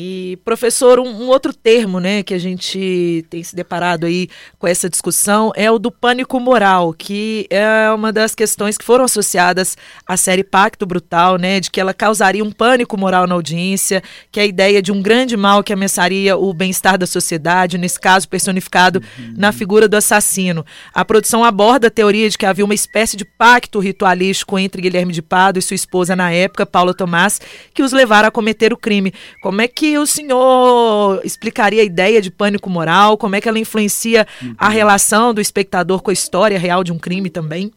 E, 0.00 0.38
professor, 0.44 1.00
um, 1.00 1.08
um, 1.08 1.26
outro 1.26 1.52
termo 1.52 1.98
né, 1.98 2.22
que 2.22 2.32
a 2.32 2.38
gente 2.38 3.26
tem 3.28 3.42
se 3.42 3.56
deparado 3.56 4.06
aí 4.06 4.28
com 4.56 4.68
essa 4.68 4.88
discussão 4.88 5.50
é 5.56 5.68
o 5.68 5.76
do 5.76 5.90
pânico 5.90 6.38
moral, 6.38 6.94
que 6.96 7.48
é 7.50 7.90
uma 7.90 8.12
das 8.12 8.32
questões 8.32 8.78
que 8.78 8.84
foram 8.84 9.04
associadas 9.04 9.76
à 10.06 10.16
série 10.16 10.44
Pacto 10.44 10.86
Brutal, 10.86 11.36
né, 11.36 11.58
de 11.58 11.68
que 11.68 11.80
ela 11.80 11.92
causaria 11.92 12.44
um 12.44 12.52
pânico 12.52 12.96
moral 12.96 13.26
na 13.26 13.34
audiência, 13.34 14.00
que 14.30 14.38
é 14.38 14.44
a 14.44 14.46
ideia 14.46 14.80
de 14.80 14.92
um 14.92 15.02
grande 15.02 15.36
mal 15.36 15.64
que 15.64 15.72
ameaçaria 15.72 16.36
o 16.36 16.54
bem-estar 16.54 16.96
da 16.96 17.04
sociedade, 17.04 17.76
nesse 17.76 17.98
caso 17.98 18.28
personificado 18.28 19.02
uhum. 19.18 19.34
na 19.36 19.50
figura 19.50 19.88
do 19.88 19.96
assassino. 19.96 20.64
A 20.94 21.04
produção 21.04 21.42
aborda 21.42 21.88
a 21.88 21.90
teoria 21.90 22.30
de 22.30 22.38
que 22.38 22.46
havia 22.46 22.64
uma 22.64 22.72
espécie 22.72 23.16
de 23.16 23.24
pacto 23.24 23.80
ritualístico 23.80 24.60
entre 24.60 24.80
Guilherme 24.80 25.12
de 25.12 25.22
Pado 25.22 25.58
e 25.58 25.62
sua 25.62 25.74
esposa 25.74 26.14
na 26.14 26.30
época, 26.30 26.64
Paula 26.64 26.94
Tomás, 26.94 27.40
que 27.74 27.82
os 27.82 27.90
levaram 27.90 28.28
a 28.28 28.30
cometer 28.30 28.72
o 28.72 28.76
crime. 28.76 29.12
Como 29.42 29.60
é 29.60 29.66
que 29.66 29.87
que 29.88 29.98
o 29.98 30.06
senhor 30.06 31.20
explicaria 31.24 31.80
a 31.80 31.84
ideia 31.84 32.20
de 32.20 32.30
pânico 32.30 32.68
moral? 32.68 33.16
Como 33.16 33.34
é 33.34 33.40
que 33.40 33.48
ela 33.48 33.58
influencia 33.58 34.26
uhum. 34.42 34.54
a 34.58 34.68
relação 34.68 35.32
do 35.32 35.40
espectador 35.40 36.02
com 36.02 36.10
a 36.10 36.12
história 36.12 36.58
real 36.58 36.84
de 36.84 36.92
um 36.92 36.98
crime 36.98 37.30
também? 37.30 37.72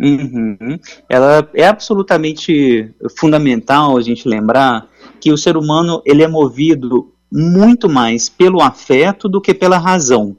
Uhum. 0.00 0.78
Ela 1.08 1.48
é 1.54 1.66
absolutamente 1.66 2.88
fundamental 3.18 3.96
a 3.96 4.00
gente 4.00 4.28
lembrar 4.28 4.86
que 5.20 5.32
o 5.32 5.36
ser 5.36 5.56
humano 5.56 6.00
ele 6.06 6.22
é 6.22 6.28
movido 6.28 7.12
muito 7.30 7.88
mais 7.88 8.28
pelo 8.28 8.62
afeto 8.62 9.28
do 9.28 9.40
que 9.40 9.52
pela 9.52 9.78
razão, 9.78 10.36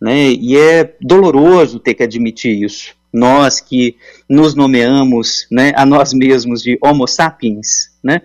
né? 0.00 0.32
E 0.32 0.56
é 0.56 0.96
doloroso 1.00 1.78
ter 1.78 1.94
que 1.94 2.02
admitir 2.02 2.62
isso. 2.62 2.94
Nós 3.12 3.58
que 3.60 3.96
nos 4.28 4.54
nomeamos, 4.54 5.46
né, 5.50 5.72
a 5.76 5.86
nós 5.86 6.12
mesmos 6.12 6.62
de 6.62 6.76
Homo 6.82 7.06
sapiens, 7.06 7.90
né? 8.02 8.22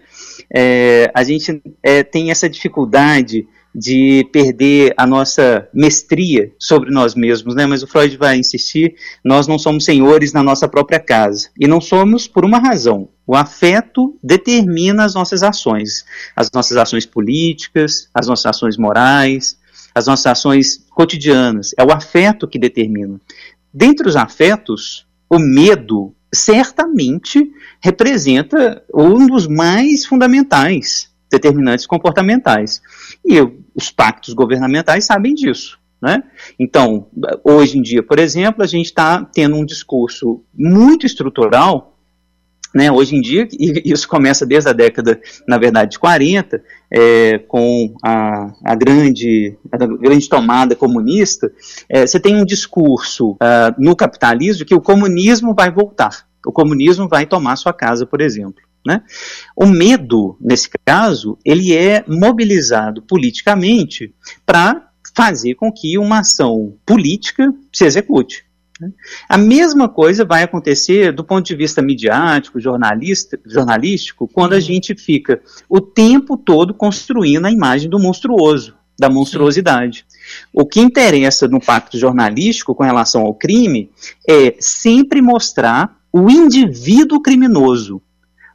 É, 0.54 1.12
a 1.14 1.24
gente 1.24 1.62
é, 1.84 2.04
tem 2.04 2.32
essa 2.32 2.50
dificuldade 2.50 3.48
de 3.74 4.28
perder 4.32 4.94
a 4.98 5.06
nossa 5.06 5.68
mestria 5.74 6.52
sobre 6.58 6.90
nós 6.90 7.14
mesmos, 7.14 7.56
né? 7.56 7.66
Mas 7.66 7.84
o 7.84 7.88
Freud 7.88 8.18
vai 8.18 8.38
insistir, 8.38 8.96
nós 9.24 9.48
não 9.48 9.60
somos 9.60 9.86
senhores 9.86 10.34
na 10.34 10.42
nossa 10.42 10.68
própria 10.68 11.00
casa. 11.00 11.50
E 11.60 11.68
não 11.68 11.80
somos 11.80 12.28
por 12.28 12.44
uma 12.44 12.58
razão. 12.58 13.10
O 13.28 13.36
afeto 13.36 14.18
determina 14.24 15.06
as 15.06 15.14
nossas 15.14 15.44
ações, 15.44 16.04
as 16.36 16.50
nossas 16.52 16.78
ações 16.78 17.06
políticas, 17.06 18.10
as 18.14 18.28
nossas 18.28 18.48
ações 18.48 18.78
morais, 18.78 19.58
as 19.94 20.08
nossas 20.08 20.26
ações 20.26 20.86
cotidianas. 20.90 21.72
É 21.78 21.84
o 21.84 21.92
afeto 21.92 22.48
que 22.48 22.58
determina. 22.58 23.20
Dentre 23.72 24.08
os 24.08 24.16
afetos, 24.16 25.06
o 25.30 25.38
medo 25.38 26.16
certamente 26.34 27.52
representa 27.82 28.84
um 28.94 29.26
dos 29.28 29.48
mais 29.48 30.06
fundamentais 30.06 31.10
determinantes 31.30 31.86
comportamentais. 31.86 32.82
E 33.26 33.40
os 33.76 33.92
pactos 33.92 34.34
governamentais 34.34 35.06
sabem 35.06 35.34
disso. 35.34 35.80
Né? 36.02 36.24
Então, 36.58 37.08
hoje 37.44 37.78
em 37.78 37.82
dia, 37.82 38.02
por 38.02 38.20
exemplo, 38.20 38.64
a 38.64 38.68
gente 38.68 38.86
está 38.86 39.24
tendo 39.26 39.56
um 39.56 39.66
discurso 39.66 40.42
muito 40.54 41.06
estrutural 41.06 41.89
né, 42.74 42.92
hoje 42.92 43.16
em 43.16 43.22
dia, 43.22 43.48
e 43.52 43.82
isso 43.92 44.08
começa 44.08 44.46
desde 44.46 44.70
a 44.70 44.74
década, 44.74 45.20
na 45.48 45.58
verdade, 45.58 45.92
de 45.92 46.00
40, 46.00 46.62
é, 46.92 47.40
com 47.40 47.94
a, 48.04 48.54
a, 48.66 48.76
grande, 48.76 49.58
a 49.72 49.78
grande 49.78 50.30
tomada 50.30 50.76
comunista, 50.76 51.52
é, 51.90 52.06
você 52.06 52.20
tem 52.20 52.36
um 52.36 52.46
discurso 52.46 53.32
uh, 53.32 53.74
no 53.78 53.96
capitalismo 53.96 54.66
que 54.66 54.76
o 54.76 54.82
comunismo 54.82 55.54
vai 55.54 55.72
voltar, 55.72 56.26
o 56.46 56.52
comunismo 56.52 57.08
vai 57.08 57.26
tomar 57.26 57.56
sua 57.56 57.74
casa, 57.74 58.06
por 58.06 58.22
exemplo. 58.22 58.62
Né? 58.86 59.02
O 59.56 59.66
medo, 59.66 60.38
nesse 60.40 60.70
caso, 60.86 61.38
ele 61.44 61.76
é 61.76 62.04
mobilizado 62.08 63.02
politicamente 63.02 64.14
para 64.46 64.90
fazer 65.16 65.56
com 65.56 65.72
que 65.72 65.98
uma 65.98 66.20
ação 66.20 66.78
política 66.86 67.54
se 67.74 67.86
execute. 67.86 68.46
Né? 68.80 68.92
A 69.28 69.38
mesma 69.38 69.90
coisa 69.90 70.24
vai 70.24 70.44
acontecer 70.44 71.12
do 71.12 71.24
ponto 71.24 71.46
de 71.46 71.56
vista 71.56 71.82
midiático, 71.82 72.60
jornalista, 72.60 73.40
jornalístico, 73.46 74.28
quando 74.28 74.54
a 74.54 74.56
uhum. 74.56 74.62
gente 74.62 74.96
fica 74.96 75.42
o 75.68 75.82
tempo 75.82 76.38
todo 76.38 76.74
construindo 76.74 77.46
a 77.46 77.52
imagem 77.52 77.90
do 77.90 78.00
monstruoso, 78.00 78.76
da 78.98 79.10
monstruosidade. 79.10 80.06
O 80.54 80.66
que 80.66 80.80
interessa 80.80 81.48
no 81.48 81.60
pacto 81.60 81.98
jornalístico 81.98 82.74
com 82.74 82.84
relação 82.84 83.22
ao 83.22 83.34
crime 83.34 83.92
é 84.28 84.56
sempre 84.60 85.22
mostrar 85.22 85.98
o 86.12 86.30
indivíduo 86.30 87.22
criminoso, 87.22 88.02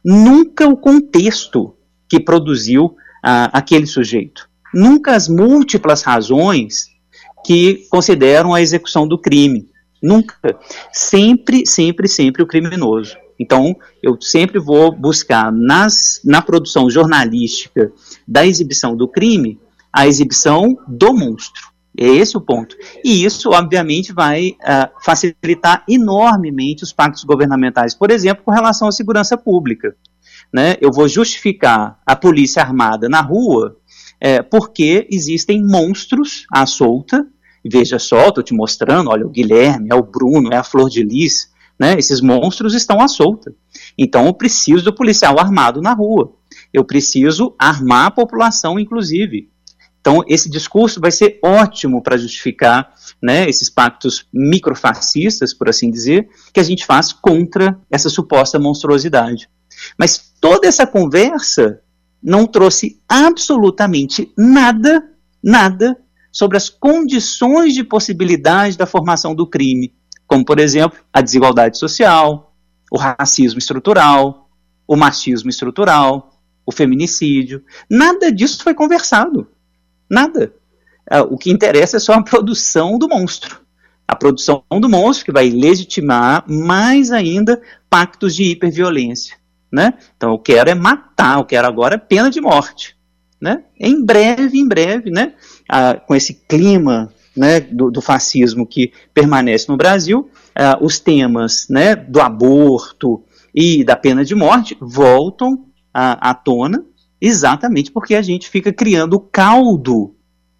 nunca 0.03 0.67
o 0.67 0.75
contexto 0.75 1.75
que 2.09 2.19
produziu 2.19 2.95
ah, 3.23 3.49
aquele 3.53 3.87
sujeito, 3.87 4.49
nunca 4.73 5.15
as 5.15 5.27
múltiplas 5.27 6.03
razões 6.03 6.95
que 7.45 7.85
consideram 7.89 8.53
a 8.53 8.61
execução 8.61 9.07
do 9.07 9.19
crime. 9.19 9.69
Nunca. 10.01 10.37
Sempre, 10.91 11.65
sempre, 11.65 12.07
sempre 12.07 12.43
o 12.43 12.47
criminoso. 12.47 13.15
Então, 13.39 13.75
eu 14.01 14.17
sempre 14.21 14.59
vou 14.59 14.91
buscar 14.91 15.51
nas, 15.51 16.21
na 16.23 16.41
produção 16.41 16.89
jornalística 16.89 17.91
da 18.27 18.45
exibição 18.45 18.95
do 18.95 19.07
crime 19.07 19.59
a 19.91 20.07
exibição 20.07 20.77
do 20.87 21.13
monstro. 21.13 21.75
É 21.97 22.05
esse 22.05 22.35
o 22.35 22.41
ponto. 22.41 22.75
E 23.03 23.23
isso, 23.23 23.51
obviamente, 23.51 24.11
vai 24.11 24.49
uh, 24.49 24.89
facilitar 25.01 25.83
enormemente 25.87 26.83
os 26.83 26.91
pactos 26.91 27.23
governamentais, 27.23 27.95
por 27.95 28.11
exemplo, 28.11 28.43
com 28.43 28.51
relação 28.51 28.89
à 28.89 28.91
segurança 28.91 29.37
pública. 29.37 29.95
Né? 30.53 30.75
Eu 30.81 30.91
vou 30.91 31.07
justificar 31.07 31.97
a 32.05 32.15
polícia 32.15 32.61
armada 32.61 33.07
na 33.07 33.21
rua 33.21 33.77
é, 34.19 34.41
porque 34.41 35.07
existem 35.09 35.63
monstros 35.63 36.45
à 36.51 36.65
solta 36.65 37.25
Veja 37.67 37.97
só, 37.97 38.27
estou 38.27 38.43
te 38.43 38.53
mostrando, 38.53 39.09
olha, 39.09 39.25
o 39.25 39.29
Guilherme, 39.29 39.89
é 39.91 39.95
o 39.95 40.03
Bruno, 40.03 40.53
é 40.53 40.57
a 40.57 40.63
Flor 40.63 40.89
de 40.89 41.03
Lis, 41.03 41.49
né? 41.79 41.95
Esses 41.97 42.21
monstros 42.21 42.73
estão 42.73 43.01
à 43.01 43.07
solta. 43.07 43.53
Então 43.97 44.27
eu 44.27 44.33
preciso 44.33 44.85
do 44.85 44.93
policial 44.93 45.39
armado 45.39 45.81
na 45.81 45.93
rua. 45.93 46.33
Eu 46.71 46.85
preciso 46.85 47.55
armar 47.57 48.05
a 48.05 48.11
população, 48.11 48.79
inclusive. 48.79 49.49
Então 49.99 50.23
esse 50.27 50.49
discurso 50.49 51.01
vai 51.01 51.11
ser 51.11 51.39
ótimo 51.43 52.01
para 52.03 52.17
justificar 52.17 52.93
né, 53.21 53.49
esses 53.49 53.69
pactos 53.69 54.27
microfascistas, 54.31 55.53
por 55.53 55.67
assim 55.67 55.89
dizer, 55.89 56.29
que 56.53 56.59
a 56.59 56.63
gente 56.63 56.85
faz 56.85 57.11
contra 57.11 57.79
essa 57.89 58.09
suposta 58.09 58.59
monstruosidade. 58.59 59.49
Mas 59.97 60.33
toda 60.39 60.67
essa 60.67 60.85
conversa 60.85 61.81
não 62.21 62.45
trouxe 62.45 63.01
absolutamente 63.09 64.31
nada, 64.37 65.03
nada 65.43 65.97
sobre 66.35 66.57
as 66.57 66.67
condições 66.67 67.73
de 67.73 67.81
possibilidade 67.81 68.77
da 68.77 68.85
formação 68.85 69.33
do 69.33 69.47
crime, 69.47 69.93
como, 70.27 70.43
por 70.43 70.59
exemplo, 70.59 70.99
a 71.13 71.21
desigualdade 71.21 71.77
social, 71.77 72.53
o 72.91 72.97
racismo 72.97 73.57
estrutural, 73.57 74.49
o 74.85 74.97
machismo 74.97 75.49
estrutural, 75.49 76.37
o 76.65 76.73
feminicídio. 76.73 77.63
Nada 77.89 78.29
disso 78.33 78.61
foi 78.61 78.73
conversado. 78.73 79.47
Nada. 80.09 80.53
Ah, 81.09 81.21
o 81.21 81.37
que 81.37 81.49
interessa 81.49 81.95
é 81.95 81.99
só 82.01 82.11
a 82.11 82.21
produção 82.21 82.97
do 82.97 83.07
monstro. 83.07 83.61
A 84.05 84.13
produção 84.13 84.61
do 84.69 84.89
monstro 84.89 85.25
que 85.27 85.31
vai 85.31 85.49
legitimar 85.49 86.43
mais 86.49 87.11
ainda 87.11 87.61
pactos 87.89 88.35
de 88.35 88.43
hiperviolência. 88.43 89.37
Né? 89.71 89.93
Então 90.17 90.31
eu 90.31 90.39
quero 90.39 90.69
é 90.69 90.75
matar, 90.75 91.37
eu 91.37 91.45
quero 91.45 91.65
agora 91.65 91.97
pena 91.97 92.29
de 92.29 92.41
morte. 92.41 92.97
Né? 93.41 93.63
Em 93.79 94.03
breve, 94.03 94.57
em 94.57 94.67
breve, 94.67 95.11
né? 95.11 95.33
ah, 95.69 95.95
com 95.95 96.15
esse 96.15 96.33
clima 96.33 97.13
né, 97.35 97.59
do, 97.59 97.91
do, 97.91 98.01
fascismo 98.01 98.65
que 98.65 98.93
permanece 99.13 99.67
no 99.67 99.77
Brasil, 99.77 100.29
ah, 100.55 100.77
os 100.81 100.99
temas 100.99 101.67
né, 101.69 101.95
do 101.95 102.21
aborto 102.21 103.23
e 103.53 103.83
da 103.83 103.95
pena 103.95 104.23
de 104.23 104.33
morte 104.33 104.77
voltam 104.79 105.65
à, 105.93 106.29
à 106.29 106.33
tona 106.33 106.83
exatamente 107.19 107.91
porque 107.91 108.15
a 108.15 108.21
gente 108.21 108.49
fica 108.49 108.71
criando 108.71 109.19
caldo 109.19 110.15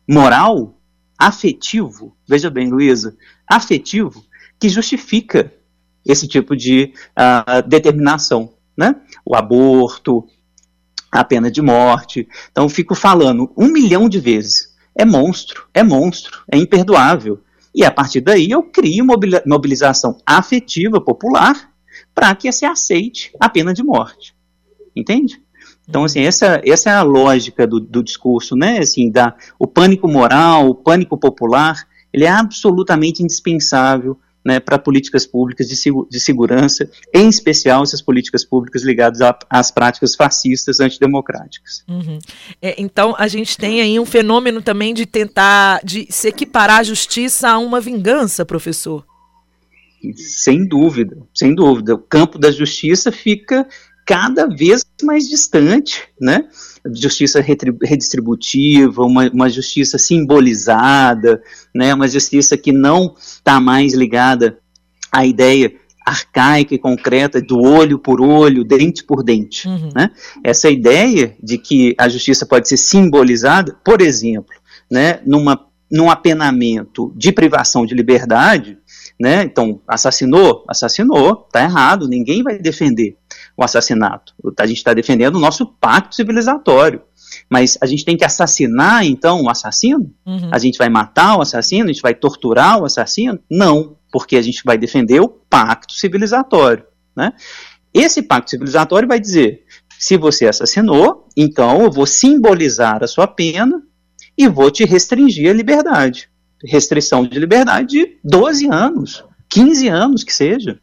moral, 0.08 0.80
afetivo, 1.18 2.16
veja 2.28 2.50
bem, 2.50 2.70
Luísa, 2.70 3.16
afetivo, 3.48 4.24
que 4.60 4.70
justifica 4.70 5.52
esse 6.06 6.28
tipo 6.28 6.56
de 6.56 6.94
uh, 7.18 7.68
determinação. 7.68 8.54
Né? 8.78 8.96
O 9.26 9.36
aborto, 9.36 10.28
a 11.20 11.24
pena 11.24 11.50
de 11.50 11.62
morte. 11.62 12.28
Então, 12.52 12.68
fico 12.70 12.96
falando 12.96 13.52
um 13.58 13.68
milhão 13.68 14.08
de 14.10 14.20
vezes 14.20 14.76
é 14.96 15.04
monstro, 15.04 15.68
é 15.74 15.84
monstro, 15.84 16.44
é 16.50 16.58
imperdoável. 16.58 17.42
E 17.74 17.84
a 17.84 17.92
partir 17.92 18.22
daí 18.22 18.50
eu 18.50 18.64
crio 18.64 19.06
mobilização 19.46 20.18
afetiva 20.26 21.02
popular 21.02 21.70
para 22.14 22.34
que 22.34 22.50
se 22.52 22.66
aceite 22.66 23.34
a 23.40 23.50
pena 23.50 23.74
de 23.74 23.84
morte. 23.84 24.34
Entende? 24.96 25.42
Então, 25.88 26.06
assim, 26.06 26.22
essa, 26.22 26.62
essa 26.66 26.90
é 26.90 26.94
a 26.94 27.04
lógica 27.04 27.68
do, 27.68 27.80
do 27.80 28.02
discurso, 28.02 28.56
né? 28.56 28.80
Assim, 28.80 29.12
da, 29.12 29.36
o 29.60 29.68
pânico 29.68 30.08
moral, 30.08 30.70
o 30.70 30.76
pânico 30.76 31.18
popular, 31.18 31.86
ele 32.14 32.24
é 32.24 32.30
absolutamente 32.30 33.22
indispensável 33.22 34.18
né, 34.46 34.60
para 34.60 34.78
políticas 34.78 35.26
públicas 35.26 35.68
de, 35.68 35.76
de, 36.08 36.20
segurança, 36.20 36.88
em 37.12 37.28
especial 37.28 37.82
essas 37.82 38.02
políticas 38.02 38.46
públicas 38.46 38.84
ligadas 38.84 39.20
a, 39.22 39.36
às 39.50 39.72
práticas 39.72 40.16
fascistas 40.16 40.80
antidemocráticas. 40.80 41.84
Uhum. 41.88 42.20
É, 42.62 42.80
então, 42.80 43.16
a 43.18 43.28
gente 43.28 43.58
tem 43.58 43.82
aí 43.82 44.00
um 44.00 44.06
fenômeno 44.06 44.62
também 44.62 44.94
de 44.94 45.08
tentar 45.08 45.80
de 45.84 46.06
se 46.12 46.28
equiparar 46.28 46.82
a 46.82 46.84
justiça 46.84 47.50
a 47.50 47.58
uma 47.58 47.82
vingança, 47.82 48.46
professor. 48.46 49.04
Sem 50.16 50.68
dúvida, 50.68 51.18
sem 51.34 51.56
dúvida. 51.56 51.96
O 51.96 52.00
campo 52.00 52.38
da 52.38 52.52
justiça 52.52 53.12
fica 53.12 53.68
cada 54.06 54.46
vez 54.48 54.85
mais 55.04 55.28
distante, 55.28 56.04
né? 56.20 56.48
Justiça 56.94 57.42
redistributiva, 57.42 59.04
uma, 59.04 59.30
uma 59.30 59.50
justiça 59.50 59.98
simbolizada, 59.98 61.42
né? 61.74 61.94
Uma 61.94 62.08
justiça 62.08 62.56
que 62.56 62.72
não 62.72 63.16
está 63.18 63.60
mais 63.60 63.94
ligada 63.94 64.58
à 65.12 65.26
ideia 65.26 65.74
arcaica 66.06 66.76
e 66.76 66.78
concreta 66.78 67.42
do 67.42 67.60
olho 67.60 67.98
por 67.98 68.22
olho, 68.22 68.64
dente 68.64 69.04
por 69.04 69.24
dente. 69.24 69.68
Uhum. 69.68 69.90
Né? 69.96 70.12
Essa 70.44 70.70
ideia 70.70 71.36
de 71.42 71.58
que 71.58 71.96
a 71.98 72.08
justiça 72.08 72.46
pode 72.46 72.70
ser 72.70 72.78
simbolizada, 72.78 73.76
por 73.84 74.02
exemplo, 74.02 74.54
né, 74.90 75.20
numa, 75.26 75.66
num 75.92 76.12
apenamento 76.12 77.12
de 77.16 77.32
privação 77.32 77.88
de 77.88 77.96
liberdade, 77.96 78.78
né? 79.20 79.44
Então, 79.44 79.82
assassinou, 79.88 80.64
assassinou, 80.68 81.36
tá 81.52 81.64
errado, 81.64 82.08
ninguém 82.08 82.44
vai 82.44 82.60
defender 82.60 83.18
o 83.58 83.64
assassinato. 83.64 84.34
A 84.60 84.66
gente 84.66 84.78
está 84.78 84.94
defendendo 84.94 85.36
o 85.36 85.40
nosso 85.40 85.66
pacto 85.66 86.16
civilizatório. 86.16 87.02
Mas 87.50 87.78
a 87.82 87.86
gente 87.86 88.06
tem 88.06 88.18
que 88.18 88.26
assassinar, 88.26 89.06
então, 89.06 89.44
o 89.44 89.50
assassino? 89.50 90.12
Uhum. 90.26 90.50
A 90.52 90.58
gente 90.58 90.78
vai 90.78 90.90
matar 90.90 91.38
o 91.38 91.42
assassino? 91.42 91.86
A 91.86 91.94
gente 91.94 92.02
vai 92.02 92.14
torturar 92.14 92.80
o 92.80 92.86
assassino? 92.86 93.40
Não, 93.50 93.98
porque 94.12 94.38
a 94.38 94.42
gente 94.42 94.62
vai 94.64 94.78
defender 94.78 95.20
o 95.20 95.28
pacto 95.28 95.94
civilizatório. 95.94 96.86
Né? 97.16 97.34
Esse 97.94 98.22
pacto 98.22 98.52
civilizatório 98.52 99.08
vai 99.08 99.20
dizer: 99.20 99.64
se 100.00 100.18
você 100.18 100.48
assassinou, 100.48 101.28
então 101.36 101.82
eu 101.82 101.92
vou 101.92 102.06
simbolizar 102.06 103.04
a 103.04 103.08
sua 103.08 103.28
pena 103.28 103.82
e 104.38 104.48
vou 104.48 104.70
te 104.70 104.86
restringir 104.86 105.50
a 105.50 105.54
liberdade. 105.54 106.30
Restrição 106.64 107.26
de 107.26 107.40
liberdade 107.40 107.88
de 107.88 108.18
12 108.24 108.68
anos, 108.72 109.24
15 109.50 109.88
anos 109.88 110.24
que 110.24 110.34
seja. 110.34 110.80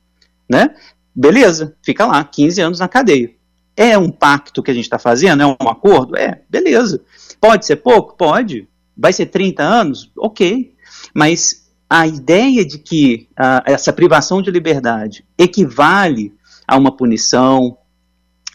Né? 0.48 0.74
Beleza, 1.14 1.77
fica 1.83 2.07
lá, 2.07 2.22
15 2.25 2.61
anos 2.61 2.79
na 2.79 2.88
cadeia. 2.88 3.31
É 3.77 3.96
um 3.96 4.11
pacto 4.11 4.62
que 4.62 4.70
a 4.70 4.75
gente 4.75 4.85
está 4.85 4.98
fazendo? 4.98 5.42
É 5.42 5.46
um 5.46 5.68
acordo? 5.68 6.16
É, 6.16 6.42
beleza. 6.48 7.03
Pode 7.40 7.66
ser 7.66 7.77
pouco? 7.77 8.16
Pode. 8.16 8.68
Vai 8.96 9.12
ser 9.12 9.27
30 9.27 9.62
anos? 9.62 10.11
Ok. 10.16 10.75
Mas 11.14 11.62
a 11.88 12.07
ideia 12.07 12.64
de 12.64 12.79
que 12.79 13.29
uh, 13.33 13.62
essa 13.66 13.92
privação 13.92 14.40
de 14.40 14.51
liberdade 14.51 15.25
equivale 15.38 16.33
a 16.66 16.77
uma 16.77 16.94
punição, 16.94 17.77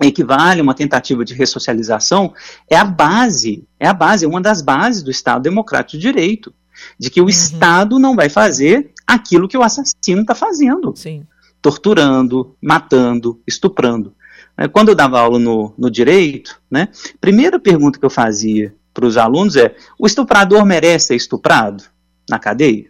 equivale 0.02 0.60
a 0.60 0.64
uma 0.64 0.74
tentativa 0.74 1.24
de 1.24 1.34
ressocialização, 1.34 2.34
é 2.70 2.76
a 2.76 2.84
base, 2.84 3.68
é 3.80 3.88
a 3.88 3.94
base, 3.94 4.26
é 4.26 4.28
uma 4.28 4.42
das 4.42 4.62
bases 4.62 5.04
do 5.04 5.12
Estado 5.12 5.44
Democrático 5.44 6.00
de 6.00 6.00
Direito. 6.00 6.54
de 7.00 7.10
que 7.10 7.20
o 7.20 7.24
uhum. 7.24 7.30
Estado 7.30 7.98
não 7.98 8.16
vai 8.16 8.30
fazer 8.30 8.92
aquilo 9.06 9.48
que 9.48 9.58
o 9.58 9.64
assassino 9.64 10.22
está 10.22 10.36
fazendo. 10.36 10.94
Sim. 10.96 11.26
Torturando, 11.68 12.56
matando, 12.62 13.42
estuprando. 13.46 14.16
É, 14.58 14.70
quando 14.70 14.88
eu 14.88 14.96
dava 14.96 15.20
aula 15.20 15.38
no, 15.38 15.74
no 15.78 15.92
direito, 15.92 16.62
né, 16.72 16.88
primeira 17.20 17.60
pergunta 17.60 18.00
que 18.00 18.06
eu 18.06 18.10
fazia 18.10 18.74
para 18.94 19.06
os 19.06 19.18
alunos 19.18 19.58
é: 19.58 19.76
o 20.00 20.08
estuprador 20.08 20.66
merece 20.66 21.08
ser 21.08 21.16
estuprado 21.18 21.84
na 22.30 22.40
cadeia? 22.40 22.90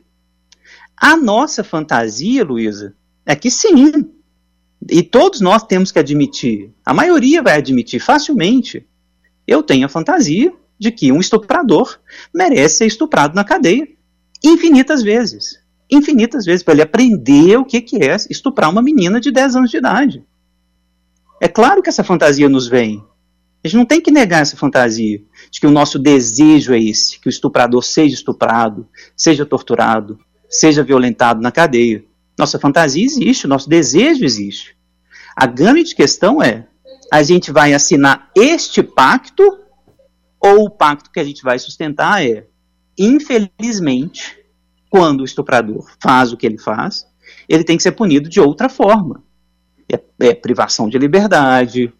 A 0.95 1.17
nossa 1.17 1.63
fantasia, 1.63 2.43
Luísa, 2.43 2.93
é 3.25 3.35
que 3.35 3.49
sim. 3.49 4.11
E 4.87 5.01
todos 5.01 5.41
nós 5.41 5.63
temos 5.63 5.91
que 5.91 5.97
admitir, 5.97 6.71
a 6.85 6.93
maioria 6.93 7.41
vai 7.41 7.57
admitir 7.57 7.99
facilmente. 7.99 8.87
Eu 9.47 9.63
tenho 9.63 9.87
a 9.87 9.89
fantasia 9.89 10.53
de 10.77 10.91
que 10.91 11.11
um 11.11 11.19
estuprador 11.19 11.97
merece 12.31 12.77
ser 12.77 12.85
estuprado 12.85 13.33
na 13.33 13.43
cadeia 13.43 13.87
infinitas 14.43 15.01
vezes. 15.01 15.65
Infinitas 15.89 16.45
vezes, 16.45 16.63
para 16.63 16.73
ele 16.73 16.81
aprender 16.81 17.57
o 17.57 17.65
que, 17.65 17.81
que 17.81 17.97
é 17.97 18.15
estuprar 18.29 18.69
uma 18.69 18.81
menina 18.81 19.19
de 19.21 19.31
10 19.31 19.55
anos 19.55 19.71
de 19.71 19.77
idade. 19.77 20.23
É 21.39 21.47
claro 21.47 21.81
que 21.81 21.89
essa 21.89 22.03
fantasia 22.03 22.49
nos 22.49 22.67
vem. 22.67 23.03
A 23.63 23.67
gente 23.67 23.77
não 23.77 23.85
tem 23.85 24.01
que 24.01 24.11
negar 24.11 24.41
essa 24.41 24.57
fantasia 24.57 25.21
de 25.51 25.59
que 25.59 25.67
o 25.67 25.71
nosso 25.71 25.97
desejo 25.97 26.73
é 26.73 26.81
esse, 26.81 27.19
que 27.19 27.27
o 27.27 27.29
estuprador 27.29 27.83
seja 27.83 28.15
estuprado, 28.15 28.87
seja 29.15 29.45
torturado, 29.45 30.19
seja 30.49 30.83
violentado 30.83 31.41
na 31.41 31.51
cadeia. 31.51 32.03
Nossa 32.37 32.59
fantasia 32.59 33.03
existe, 33.03 33.45
o 33.45 33.49
nosso 33.49 33.69
desejo 33.69 34.23
existe. 34.23 34.77
A 35.35 35.45
grande 35.45 35.95
questão 35.95 36.41
é: 36.41 36.67
a 37.11 37.23
gente 37.23 37.51
vai 37.51 37.73
assinar 37.73 38.29
este 38.35 38.83
pacto 38.83 39.43
ou 40.39 40.65
o 40.65 40.69
pacto 40.69 41.11
que 41.11 41.19
a 41.19 41.23
gente 41.23 41.41
vai 41.41 41.57
sustentar 41.57 42.25
é, 42.25 42.47
infelizmente, 42.97 44.37
quando 44.89 45.21
o 45.21 45.25
estuprador 45.25 45.85
faz 45.99 46.31
o 46.31 46.37
que 46.37 46.45
ele 46.45 46.57
faz, 46.57 47.05
ele 47.47 47.63
tem 47.63 47.77
que 47.77 47.83
ser 47.83 47.91
punido 47.91 48.29
de 48.29 48.39
outra 48.39 48.69
forma 48.69 49.23
é, 49.91 50.27
é 50.27 50.33
privação 50.33 50.89
de 50.89 50.97
liberdade, 50.97 51.93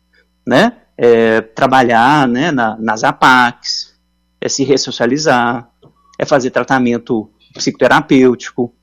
né? 0.45 0.73
É 0.97 1.41
trabalhar 1.41 2.27
né, 2.27 2.51
na, 2.51 2.75
nas 2.77 3.03
APACs, 3.03 3.95
é 4.41 4.49
se 4.49 4.63
ressocializar, 4.63 5.69
é 6.17 6.25
fazer 6.25 6.49
tratamento 6.49 7.29
psicoterapêutico, 7.53 8.73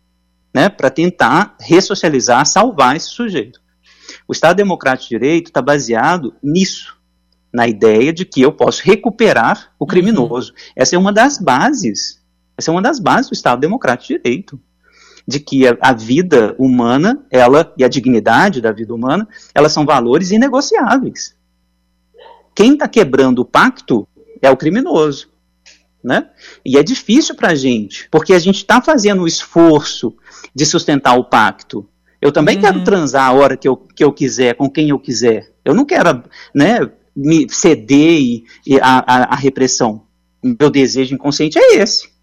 né, 0.54 0.68
para 0.68 0.90
tentar 0.90 1.56
ressocializar, 1.60 2.46
salvar 2.46 2.94
esse 2.94 3.08
sujeito. 3.08 3.60
O 4.28 4.32
Estado 4.32 4.56
Democrático 4.56 5.08
de 5.08 5.18
Direito 5.18 5.48
está 5.48 5.60
baseado 5.60 6.34
nisso, 6.40 6.96
na 7.52 7.66
ideia 7.66 8.12
de 8.12 8.24
que 8.24 8.42
eu 8.42 8.52
posso 8.52 8.82
recuperar 8.84 9.72
o 9.76 9.86
criminoso. 9.86 10.52
Uhum. 10.52 10.58
Essa 10.76 10.94
é 10.94 10.98
uma 10.98 11.12
das 11.12 11.38
bases, 11.38 12.22
essa 12.56 12.70
é 12.70 12.72
uma 12.72 12.82
das 12.82 12.98
bases 12.98 13.30
do 13.30 13.34
Estado 13.34 13.60
Democrático 13.60 14.08
de 14.08 14.22
Direito 14.22 14.60
de 15.26 15.40
que 15.40 15.66
a, 15.66 15.76
a, 15.80 15.92
vida 15.92 16.54
humana, 16.58 17.24
ela 17.30 17.72
e 17.78 17.84
a 17.84 17.88
dignidade 17.88 18.60
da 18.60 18.72
vida 18.72 18.94
humana, 18.94 19.26
elas 19.54 19.72
são 19.72 19.86
valores 19.86 20.30
inegociáveis. 20.30 21.34
Quem 22.54 22.74
está 22.74 22.86
quebrando 22.86 23.40
o 23.40 23.44
pacto 23.44 24.06
é 24.40 24.50
o 24.50 24.56
criminoso. 24.56 25.32
Né? 26.02 26.28
E 26.64 26.76
é 26.76 26.82
difícil 26.82 27.34
para 27.34 27.52
a 27.52 27.54
gente, 27.54 28.06
porque 28.10 28.34
a 28.34 28.38
gente 28.38 28.56
está 28.56 28.80
fazendo 28.82 29.22
o 29.22 29.26
esforço 29.26 30.14
de 30.54 30.66
sustentar 30.66 31.18
o 31.18 31.24
pacto. 31.24 31.88
Eu 32.20 32.30
também 32.30 32.56
uhum. 32.56 32.62
quero 32.62 32.84
transar 32.84 33.26
a 33.26 33.32
hora 33.32 33.56
que 33.56 33.66
eu, 33.66 33.74
que 33.76 34.04
eu 34.04 34.12
quiser, 34.12 34.54
com 34.54 34.68
quem 34.68 34.90
eu 34.90 34.98
quiser. 34.98 35.50
Eu 35.64 35.74
não 35.74 35.86
quero 35.86 36.22
né, 36.54 36.90
me 37.16 37.48
ceder 37.48 38.42
a 38.82 39.34
repressão. 39.34 40.02
Meu 40.42 40.68
desejo 40.68 41.14
inconsciente 41.14 41.58
é 41.58 41.76
esse. 41.76 42.13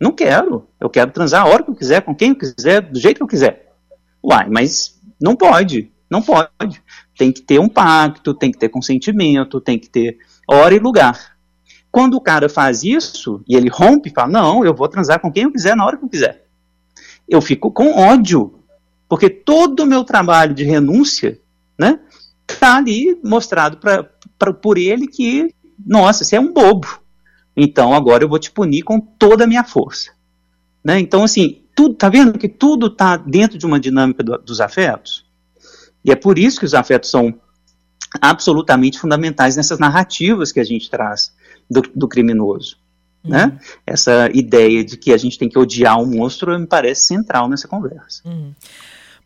Não 0.00 0.12
quero. 0.12 0.68
Eu 0.80 0.90
quero 0.90 1.10
transar 1.10 1.42
a 1.42 1.48
hora 1.48 1.62
que 1.62 1.70
eu 1.70 1.74
quiser, 1.74 2.02
com 2.02 2.14
quem 2.14 2.30
eu 2.30 2.36
quiser, 2.36 2.80
do 2.80 2.98
jeito 2.98 3.18
que 3.18 3.22
eu 3.22 3.28
quiser. 3.28 3.72
Uai, 4.22 4.48
mas 4.48 5.00
não 5.20 5.36
pode. 5.36 5.92
Não 6.10 6.22
pode. 6.22 6.82
Tem 7.16 7.32
que 7.32 7.42
ter 7.42 7.58
um 7.58 7.68
pacto, 7.68 8.34
tem 8.34 8.50
que 8.50 8.58
ter 8.58 8.68
consentimento, 8.68 9.60
tem 9.60 9.78
que 9.78 9.88
ter 9.88 10.18
hora 10.48 10.74
e 10.74 10.78
lugar. 10.78 11.36
Quando 11.90 12.14
o 12.14 12.20
cara 12.20 12.48
faz 12.48 12.82
isso 12.82 13.42
e 13.48 13.54
ele 13.54 13.68
rompe 13.68 14.10
fala: 14.10 14.28
Não, 14.28 14.64
eu 14.64 14.74
vou 14.74 14.88
transar 14.88 15.20
com 15.20 15.30
quem 15.30 15.44
eu 15.44 15.52
quiser 15.52 15.76
na 15.76 15.84
hora 15.84 15.96
que 15.96 16.04
eu 16.04 16.08
quiser. 16.08 16.44
Eu 17.28 17.40
fico 17.40 17.70
com 17.70 17.98
ódio. 17.98 18.60
Porque 19.08 19.30
todo 19.30 19.80
o 19.80 19.86
meu 19.86 20.02
trabalho 20.02 20.54
de 20.54 20.64
renúncia, 20.64 21.38
né, 21.78 22.00
tá 22.46 22.76
ali 22.76 23.18
mostrado 23.22 23.76
pra, 23.76 24.08
pra, 24.38 24.52
por 24.52 24.78
ele 24.78 25.06
que, 25.06 25.54
nossa, 25.84 26.24
você 26.24 26.36
é 26.36 26.40
um 26.40 26.52
bobo. 26.52 27.03
Então 27.56 27.94
agora 27.94 28.24
eu 28.24 28.28
vou 28.28 28.38
te 28.38 28.50
punir 28.50 28.82
com 28.82 29.00
toda 29.00 29.44
a 29.44 29.46
minha 29.46 29.64
força. 29.64 30.10
Né? 30.84 31.00
Então, 31.00 31.24
assim, 31.24 31.62
tudo, 31.74 31.94
tá 31.94 32.08
vendo 32.08 32.38
que 32.38 32.48
tudo 32.48 32.88
está 32.88 33.16
dentro 33.16 33.56
de 33.56 33.64
uma 33.64 33.80
dinâmica 33.80 34.22
do, 34.22 34.36
dos 34.38 34.60
afetos? 34.60 35.24
E 36.04 36.12
é 36.12 36.16
por 36.16 36.38
isso 36.38 36.60
que 36.60 36.66
os 36.66 36.74
afetos 36.74 37.10
são 37.10 37.34
absolutamente 38.20 38.98
fundamentais 38.98 39.56
nessas 39.56 39.78
narrativas 39.78 40.52
que 40.52 40.60
a 40.60 40.64
gente 40.64 40.90
traz 40.90 41.32
do, 41.70 41.82
do 41.94 42.06
criminoso. 42.06 42.76
Uhum. 43.24 43.30
Né? 43.30 43.58
Essa 43.86 44.28
ideia 44.34 44.84
de 44.84 44.96
que 44.96 45.12
a 45.12 45.16
gente 45.16 45.38
tem 45.38 45.48
que 45.48 45.58
odiar 45.58 45.98
um 45.98 46.06
monstro 46.06 46.58
me 46.58 46.66
parece 46.66 47.06
central 47.06 47.48
nessa 47.48 47.66
conversa. 47.66 48.22
Uhum. 48.26 48.52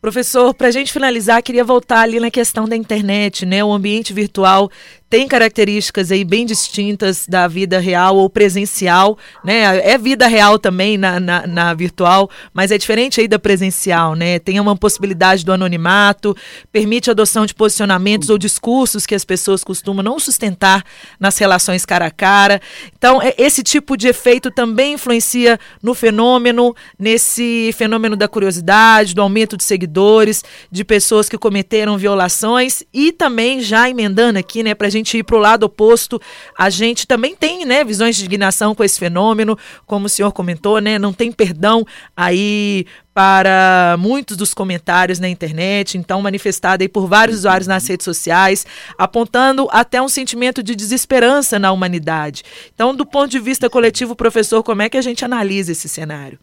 Professor, 0.01 0.53
para 0.53 0.69
a 0.69 0.71
gente 0.71 0.93
finalizar, 0.93 1.43
queria 1.43 1.63
voltar 1.63 1.99
ali 1.99 2.21
na 2.21 2.31
questão 2.31 2.65
da 2.65 2.75
internet, 2.75 3.45
né? 3.45 3.61
O 3.61 3.73
ambiente 3.73 4.13
virtual 4.13 4.71
tem 5.09 5.27
características 5.27 6.11
aí 6.11 6.23
bem 6.23 6.45
distintas 6.45 7.25
da 7.27 7.47
vida 7.47 7.79
real 7.79 8.15
ou 8.15 8.29
presencial, 8.29 9.17
né? 9.43 9.79
É 9.79 9.97
vida 9.97 10.27
real 10.27 10.59
também 10.59 10.97
na, 10.97 11.19
na, 11.19 11.47
na, 11.47 11.73
virtual, 11.73 12.29
mas 12.53 12.71
é 12.71 12.77
diferente 12.77 13.19
aí 13.19 13.27
da 13.27 13.39
presencial, 13.39 14.13
né? 14.13 14.37
Tem 14.37 14.59
uma 14.59 14.75
possibilidade 14.75 15.43
do 15.43 15.51
anonimato, 15.51 16.35
permite 16.71 17.09
a 17.09 17.13
adoção 17.13 17.45
de 17.45 17.55
posicionamentos 17.55 18.29
ou 18.29 18.37
discursos 18.37 19.05
que 19.05 19.15
as 19.15 19.25
pessoas 19.25 19.63
costumam 19.63 20.03
não 20.03 20.19
sustentar 20.19 20.83
nas 21.19 21.37
relações 21.37 21.85
cara 21.85 22.05
a 22.05 22.11
cara. 22.11 22.61
Então, 22.95 23.19
é, 23.21 23.33
esse 23.37 23.63
tipo 23.63 23.97
de 23.97 24.07
efeito 24.07 24.51
também 24.51 24.93
influencia 24.93 25.59
no 25.81 25.95
fenômeno, 25.95 26.75
nesse 26.99 27.71
fenômeno 27.75 28.15
da 28.15 28.27
curiosidade, 28.27 29.15
do 29.15 29.21
aumento 29.21 29.57
de 29.57 29.63
seguidores, 29.63 30.43
de 30.71 30.83
pessoas 30.83 31.27
que 31.27 31.37
cometeram 31.37 31.97
violações 31.97 32.83
e 32.93 33.11
também 33.11 33.61
já 33.61 33.89
emendando 33.89 34.37
aqui, 34.37 34.61
né, 34.61 34.75
para 34.75 34.87
a 34.87 34.89
gente 34.89 34.98
gente 34.99 35.17
ir 35.17 35.23
para 35.23 35.35
o 35.35 35.39
lado 35.39 35.63
oposto, 35.63 36.21
a 36.57 36.69
gente 36.69 37.07
também 37.07 37.35
tem 37.35 37.65
né, 37.65 37.83
visões 37.83 38.15
de 38.15 38.25
indignação 38.25 38.75
com 38.75 38.83
esse 38.83 38.99
fenômeno, 38.99 39.57
como 39.85 40.05
o 40.05 40.09
senhor 40.09 40.31
comentou, 40.31 40.79
né, 40.79 40.99
não 40.99 41.11
tem 41.11 41.31
perdão 41.31 41.85
aí 42.15 42.85
para 43.13 43.97
muitos 43.99 44.37
dos 44.37 44.53
comentários 44.53 45.19
na 45.19 45.27
internet, 45.27 45.97
então 45.97 46.21
manifestada 46.21 46.83
aí 46.83 46.87
por 46.87 47.07
vários 47.07 47.39
usuários 47.39 47.67
nas 47.67 47.85
redes 47.85 48.05
sociais, 48.05 48.65
apontando 48.97 49.67
até 49.71 50.01
um 50.01 50.07
sentimento 50.07 50.63
de 50.63 50.75
desesperança 50.75 51.59
na 51.59 51.71
humanidade. 51.71 52.43
Então, 52.73 52.95
do 52.95 53.05
ponto 53.05 53.29
de 53.29 53.39
vista 53.39 53.69
coletivo, 53.69 54.15
professor, 54.15 54.63
como 54.63 54.81
é 54.81 54.89
que 54.89 54.97
a 54.97 55.01
gente 55.01 55.25
analisa 55.25 55.71
esse 55.71 55.89
cenário? 55.89 56.39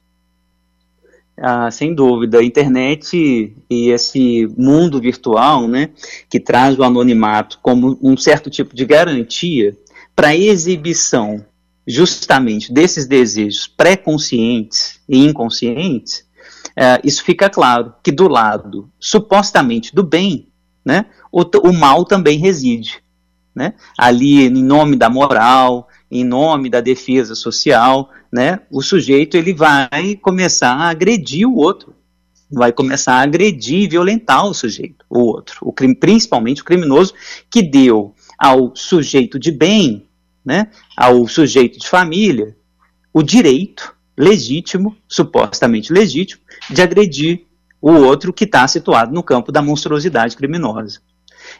Ah, 1.38 1.70
sem 1.70 1.94
dúvida, 1.94 2.38
a 2.38 2.44
internet 2.44 3.54
e 3.68 3.90
esse 3.90 4.46
mundo 4.56 4.98
virtual, 4.98 5.68
né, 5.68 5.90
que 6.30 6.40
traz 6.40 6.78
o 6.78 6.82
anonimato 6.82 7.58
como 7.62 7.98
um 8.02 8.16
certo 8.16 8.48
tipo 8.48 8.74
de 8.74 8.86
garantia 8.86 9.76
para 10.14 10.34
exibição 10.34 11.44
justamente 11.86 12.72
desses 12.72 13.06
desejos 13.06 13.66
pré-conscientes 13.66 14.98
e 15.06 15.18
inconscientes, 15.18 16.26
é, 16.74 17.00
isso 17.04 17.22
fica 17.22 17.50
claro 17.50 17.92
que 18.02 18.10
do 18.10 18.28
lado 18.28 18.90
supostamente 18.98 19.94
do 19.94 20.02
bem, 20.02 20.48
né, 20.82 21.04
o, 21.30 21.42
o 21.68 21.72
mal 21.72 22.04
também 22.06 22.38
reside. 22.38 23.02
Né? 23.54 23.72
Ali, 23.96 24.46
em 24.46 24.62
nome 24.62 24.96
da 24.96 25.08
moral, 25.08 25.88
em 26.10 26.24
nome 26.24 26.70
da 26.70 26.80
defesa 26.80 27.34
social, 27.34 28.10
né, 28.32 28.60
o 28.70 28.82
sujeito 28.82 29.36
ele 29.36 29.52
vai 29.52 30.16
começar 30.20 30.72
a 30.72 30.88
agredir 30.88 31.48
o 31.48 31.56
outro, 31.56 31.94
vai 32.50 32.72
começar 32.72 33.14
a 33.14 33.22
agredir 33.22 33.82
e 33.82 33.88
violentar 33.88 34.46
o 34.46 34.54
sujeito, 34.54 35.04
o 35.10 35.20
outro, 35.20 35.58
o 35.62 35.72
crime, 35.72 35.94
principalmente 35.94 36.62
o 36.62 36.64
criminoso 36.64 37.12
que 37.50 37.62
deu 37.62 38.14
ao 38.38 38.74
sujeito 38.76 39.38
de 39.38 39.50
bem, 39.50 40.06
né, 40.44 40.70
ao 40.96 41.26
sujeito 41.26 41.78
de 41.78 41.88
família, 41.88 42.56
o 43.12 43.22
direito 43.22 43.94
legítimo, 44.16 44.96
supostamente 45.08 45.92
legítimo, 45.92 46.40
de 46.70 46.80
agredir 46.80 47.46
o 47.80 47.90
outro 47.92 48.32
que 48.32 48.44
está 48.44 48.66
situado 48.66 49.12
no 49.12 49.22
campo 49.22 49.50
da 49.50 49.60
monstruosidade 49.60 50.36
criminosa. 50.36 51.00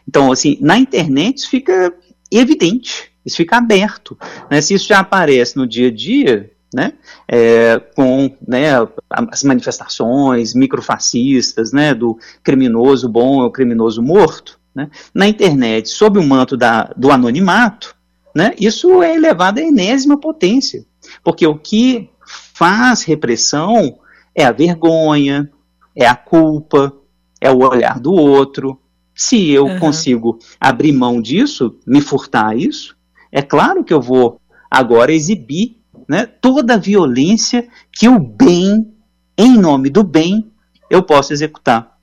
Então, 0.07 0.31
assim, 0.31 0.57
na 0.59 0.77
internet 0.77 1.47
fica 1.47 1.93
evidente, 2.31 3.06
isso 3.27 3.37
fica 3.37 3.57
aberto. 3.57 4.17
Né? 4.49 4.61
Se 4.61 4.73
isso 4.73 4.87
já 4.87 4.99
aparece 4.99 5.57
no 5.57 5.67
dia 5.67 5.89
a 5.89 5.91
dia, 5.91 6.49
né, 6.73 6.93
é, 7.27 7.79
com 7.95 8.35
né, 8.45 8.71
as 9.09 9.43
manifestações 9.43 10.53
microfascistas, 10.53 11.71
né, 11.71 11.93
do 11.93 12.17
criminoso 12.43 13.07
bom 13.07 13.43
e 13.43 13.45
o 13.45 13.51
criminoso 13.51 14.01
morto, 14.01 14.59
né, 14.73 14.89
na 15.13 15.27
internet, 15.27 15.89
sob 15.89 16.19
o 16.19 16.23
manto 16.23 16.57
da, 16.57 16.91
do 16.95 17.11
anonimato, 17.11 17.95
né, 18.35 18.53
isso 18.59 19.01
é 19.01 19.15
elevado 19.15 19.59
à 19.59 19.63
enésima 19.63 20.19
potência, 20.19 20.85
porque 21.23 21.45
o 21.47 21.57
que 21.57 22.09
faz 22.53 23.03
repressão 23.03 23.99
é 24.35 24.43
a 24.43 24.51
vergonha, 24.51 25.49
é 25.95 26.05
a 26.05 26.15
culpa, 26.15 26.93
é 27.39 27.49
o 27.49 27.63
olhar 27.63 27.99
do 27.99 28.11
outro. 28.11 28.79
Se 29.15 29.49
eu 29.49 29.65
uhum. 29.65 29.79
consigo 29.79 30.37
abrir 30.59 30.91
mão 30.91 31.21
disso, 31.21 31.75
me 31.87 32.01
furtar 32.01 32.55
isso, 32.55 32.96
é 33.37 33.41
claro 33.43 33.83
que 33.83 33.93
eu 33.93 34.01
vou 34.01 34.41
agora 34.69 35.13
exibir 35.13 35.77
né, 36.09 36.25
toda 36.25 36.73
a 36.73 36.77
violência 36.77 37.67
que 37.91 38.09
o 38.09 38.17
bem, 38.17 38.91
em 39.37 39.55
nome 39.55 39.91
do 39.91 40.03
bem, 40.03 40.51
eu 40.89 41.03
posso 41.03 41.33
executar. 41.33 41.95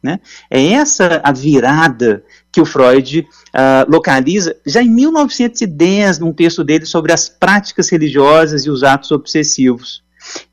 Né? 0.00 0.20
É 0.48 0.64
essa 0.74 1.20
a 1.24 1.32
virada 1.32 2.22
que 2.52 2.60
o 2.60 2.64
Freud 2.64 3.18
uh, 3.18 3.90
localiza 3.90 4.54
já 4.64 4.80
em 4.80 4.88
1910, 4.88 6.20
num 6.20 6.32
texto 6.32 6.62
dele 6.62 6.86
sobre 6.86 7.12
as 7.12 7.28
práticas 7.28 7.88
religiosas 7.88 8.64
e 8.64 8.70
os 8.70 8.84
atos 8.84 9.10
obsessivos. 9.10 10.04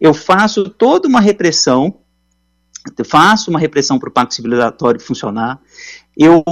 Eu 0.02 0.16
faço 0.16 0.68
toda 0.68 1.08
uma 1.08 1.22
repressão 1.22 2.00
faço 3.06 3.50
uma 3.50 3.60
repressão 3.60 3.98
para 3.98 4.10
o 4.10 4.12
pacto 4.12 4.34
civilizatório 4.34 5.00
funcionar, 5.00 5.62
eu 6.18 6.44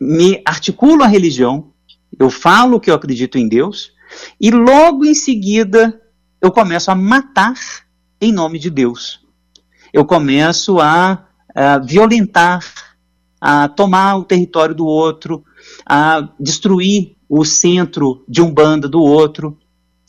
me 0.00 0.40
articulo 0.46 1.02
a 1.02 1.08
religião, 1.08 1.73
eu 2.18 2.30
falo 2.30 2.80
que 2.80 2.90
eu 2.90 2.94
acredito 2.94 3.38
em 3.38 3.48
Deus, 3.48 3.92
e 4.40 4.50
logo 4.50 5.04
em 5.04 5.14
seguida 5.14 6.00
eu 6.40 6.50
começo 6.50 6.90
a 6.90 6.94
matar 6.94 7.54
em 8.20 8.32
nome 8.32 8.58
de 8.58 8.70
Deus. 8.70 9.20
Eu 9.92 10.04
começo 10.04 10.80
a, 10.80 11.26
a 11.54 11.78
violentar, 11.78 12.64
a 13.40 13.68
tomar 13.68 14.16
o 14.16 14.24
território 14.24 14.74
do 14.74 14.86
outro, 14.86 15.44
a 15.86 16.28
destruir 16.38 17.16
o 17.28 17.44
centro 17.44 18.24
de 18.28 18.42
um 18.42 18.52
bando 18.52 18.88
do 18.88 19.00
outro, 19.00 19.58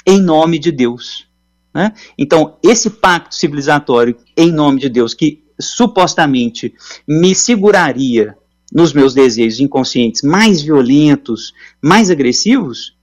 em 0.05 0.21
nome 0.21 0.59
de 0.59 0.71
Deus. 0.71 1.27
Né? 1.73 1.93
Então, 2.17 2.57
esse 2.63 2.89
pacto 2.89 3.35
civilizatório 3.35 4.17
em 4.35 4.51
nome 4.51 4.79
de 4.79 4.89
Deus, 4.89 5.13
que 5.13 5.43
supostamente 5.59 6.73
me 7.07 7.33
seguraria 7.33 8.37
nos 8.73 8.93
meus 8.93 9.13
desejos 9.13 9.60
inconscientes 9.60 10.21
mais 10.21 10.62
violentos, 10.62 11.54
mais 11.82 12.10
agressivos, 12.10 12.95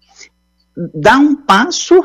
dá 0.95 1.19
um 1.19 1.37
passo 1.37 2.05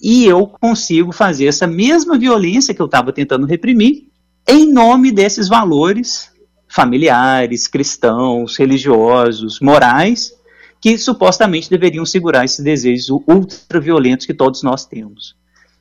e 0.00 0.24
eu 0.24 0.46
consigo 0.46 1.12
fazer 1.12 1.46
essa 1.46 1.66
mesma 1.66 2.18
violência 2.18 2.72
que 2.72 2.80
eu 2.80 2.86
estava 2.86 3.12
tentando 3.12 3.46
reprimir 3.46 4.08
em 4.46 4.72
nome 4.72 5.10
desses 5.10 5.48
valores 5.48 6.30
familiares, 6.68 7.66
cristãos, 7.66 8.56
religiosos, 8.56 9.58
morais, 9.60 10.32
que 10.80 10.96
supostamente 10.98 11.68
deveriam 11.68 12.06
segurar 12.06 12.44
esses 12.44 12.62
desejos 12.62 13.08
ultraviolentos 13.26 14.26
que 14.26 14.34
todos 14.34 14.62
nós 14.62 14.86
temos. 14.86 15.34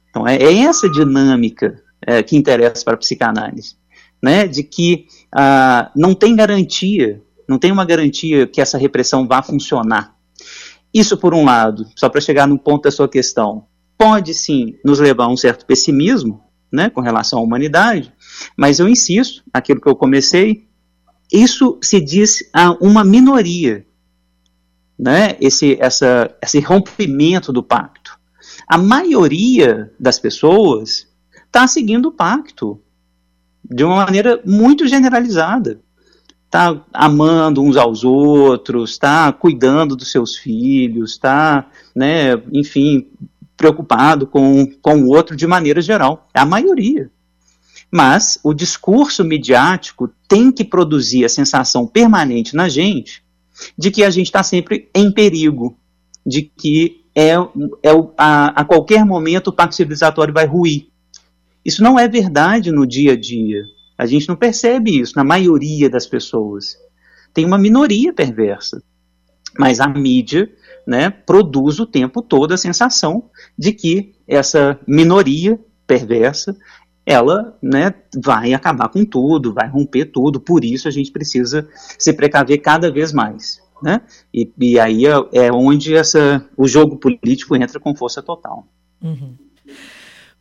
Então, 0.10 0.28
é, 0.28 0.38
é 0.38 0.60
essa 0.60 0.90
dinâmica 0.90 1.82
é, 2.02 2.24
que 2.24 2.36
interessa 2.36 2.84
para 2.84 2.96
a 2.96 2.98
psicanálise, 2.98 3.76
né, 4.22 4.48
de 4.48 4.64
que 4.64 5.06
ah, 5.32 5.92
não 5.96 6.14
tem 6.14 6.36
garantia, 6.36 7.22
não 7.48 7.58
tem 7.58 7.72
uma 7.72 7.86
garantia 7.86 8.48
que 8.48 8.62
essa 8.62 8.78
repressão 8.78 9.28
vá 9.28 9.42
funcionar. 9.42 10.16
Isso, 10.94 11.18
por 11.18 11.34
um 11.34 11.46
lado, 11.46 11.86
só 11.96 12.10
para 12.10 12.22
chegar 12.22 12.48
no 12.48 12.58
ponto 12.58 12.84
da 12.84 12.92
sua 12.92 13.08
questão, 13.08 13.66
pode 13.98 14.34
sim 14.34 14.76
nos 14.84 15.00
levar 15.00 15.26
a 15.26 15.30
um 15.30 15.38
certo 15.38 15.66
pessimismo, 15.66 16.44
né, 16.72 16.90
com 16.90 17.02
relação 17.02 17.40
à 17.40 17.42
humanidade, 17.42 18.12
mas 18.58 18.80
eu 18.80 18.88
insisto, 18.88 19.44
aquilo 19.54 19.80
que 19.80 19.88
eu 19.88 19.96
comecei, 19.96 20.68
isso 21.32 21.78
se 21.82 22.00
diz 22.00 22.50
a 22.54 22.72
uma 22.82 23.04
minoria, 23.04 23.86
né, 24.98 25.38
esse, 25.40 25.78
essa, 25.80 26.36
esse 26.42 26.60
rompimento 26.60 27.54
do 27.54 27.64
pacto. 27.64 28.18
A 28.68 28.78
maioria 28.78 29.94
das 30.00 30.20
pessoas 30.20 31.08
está 31.46 31.68
seguindo 31.68 32.08
o 32.08 32.12
pacto 32.12 32.82
de 33.70 33.84
uma 33.84 33.98
maneira 34.06 34.42
muito 34.46 34.88
generalizada. 34.88 35.80
Está 36.46 36.82
amando 36.94 37.62
uns 37.62 37.76
aos 37.76 38.04
outros, 38.04 38.92
está 38.92 39.32
cuidando 39.34 39.96
dos 39.96 40.12
seus 40.12 40.38
filhos, 40.38 41.12
está, 41.12 41.70
né, 41.94 42.42
enfim, 42.54 43.08
preocupado 43.58 44.26
com, 44.26 44.66
com 44.82 45.02
o 45.02 45.08
outro 45.08 45.36
de 45.36 45.46
maneira 45.46 45.82
geral. 45.82 46.28
É 46.34 46.40
a 46.40 46.46
maioria. 46.46 47.12
Mas 47.92 48.38
o 48.44 48.54
discurso 48.54 49.24
midiático 49.24 50.10
tem 50.28 50.52
que 50.52 50.64
produzir 50.64 51.26
a 51.26 51.30
sensação 51.30 51.88
permanente 51.88 52.56
na 52.56 52.70
gente 52.70 53.24
de 53.78 53.90
que 53.92 54.04
a 54.04 54.10
gente 54.10 54.28
está 54.28 54.44
sempre 54.44 54.90
em 54.94 55.12
perigo, 55.12 55.78
de 56.26 56.44
que 56.44 57.04
é, 57.16 57.32
é 57.32 57.92
a, 58.18 58.62
a 58.62 58.66
qualquer 58.66 59.04
momento 59.06 59.48
o 59.48 59.54
pacto 59.54 59.76
civilizatório 59.76 60.34
vai 60.34 60.46
ruir. 60.46 60.88
Isso 61.68 61.84
não 61.84 62.00
é 62.00 62.08
verdade 62.08 62.72
no 62.72 62.88
dia 62.88 63.12
a 63.12 63.20
dia. 63.20 63.62
A 63.98 64.06
gente 64.06 64.30
não 64.30 64.38
percebe 64.38 65.02
isso 65.02 65.18
na 65.18 65.24
maioria 65.26 65.90
das 65.90 66.08
pessoas. 66.08 66.78
Tem 67.34 67.44
uma 67.44 67.58
minoria 67.58 68.14
perversa. 68.14 68.82
Mas 69.60 69.82
a 69.82 69.88
mídia 69.88 70.50
né, 70.88 71.10
produz 71.10 71.78
o 71.82 71.86
tempo 71.86 72.22
todo 72.22 72.54
a 72.54 72.58
sensação 72.58 73.30
de 73.60 73.74
que 73.74 74.16
essa 74.26 74.80
minoria 74.88 75.60
perversa 75.86 76.56
ela 77.06 77.58
né, 77.62 77.94
vai 78.22 78.54
acabar 78.54 78.88
com 78.88 79.04
tudo, 79.04 79.54
vai 79.54 79.68
romper 79.68 80.06
tudo, 80.06 80.40
por 80.40 80.64
isso 80.64 80.88
a 80.88 80.92
gente 80.92 81.12
precisa 81.12 81.68
se 82.00 82.14
precaver 82.14 82.62
cada 82.62 82.90
vez 82.90 83.12
mais. 83.12 83.62
Né? 83.84 84.02
E, 84.34 84.50
e 84.58 84.80
aí 84.80 85.06
é, 85.06 85.16
é 85.34 85.52
onde 85.52 85.96
essa, 85.96 86.46
o 86.56 86.66
jogo 86.66 86.98
político 86.98 87.56
entra 87.58 87.80
com 87.80 87.96
força 87.96 88.22
total. 88.22 88.66
Uhum. 89.02 89.36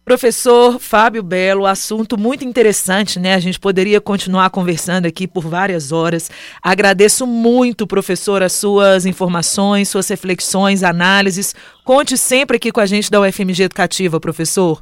Professor 0.06 0.78
Fábio 0.78 1.20
Belo, 1.20 1.66
assunto 1.66 2.16
muito 2.16 2.44
interessante, 2.44 3.18
né? 3.18 3.34
A 3.34 3.40
gente 3.40 3.58
poderia 3.58 4.00
continuar 4.00 4.50
conversando 4.50 5.04
aqui 5.04 5.26
por 5.26 5.42
várias 5.42 5.90
horas. 5.90 6.30
Agradeço 6.62 7.26
muito, 7.26 7.88
professor, 7.88 8.40
as 8.40 8.52
suas 8.52 9.04
informações, 9.04 9.88
suas 9.88 10.06
reflexões, 10.06 10.84
análises. 10.84 11.56
Conte 11.84 12.16
sempre 12.16 12.56
aqui 12.56 12.70
com 12.70 12.78
a 12.78 12.86
gente 12.86 13.10
da 13.10 13.20
UFMG 13.20 13.64
Educativa, 13.64 14.20
professor. 14.20 14.80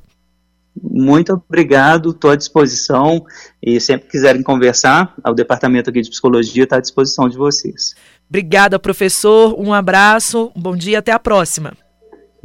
Muito 0.78 1.32
obrigado, 1.32 2.10
estou 2.10 2.30
à 2.30 2.36
disposição 2.36 3.24
e 3.62 3.80
sempre 3.80 4.10
quiserem 4.10 4.42
conversar, 4.42 5.14
o 5.26 5.32
departamento 5.32 5.88
aqui 5.88 6.02
de 6.02 6.10
psicologia 6.10 6.64
está 6.64 6.76
à 6.76 6.80
disposição 6.80 7.30
de 7.30 7.38
vocês. 7.38 7.94
Obrigada, 8.28 8.78
professor. 8.78 9.58
Um 9.58 9.72
abraço, 9.72 10.52
um 10.54 10.60
bom 10.60 10.76
dia, 10.76 10.98
até 10.98 11.12
a 11.12 11.18
próxima. 11.18 11.72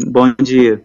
Bom 0.08 0.34
dia. 0.42 0.82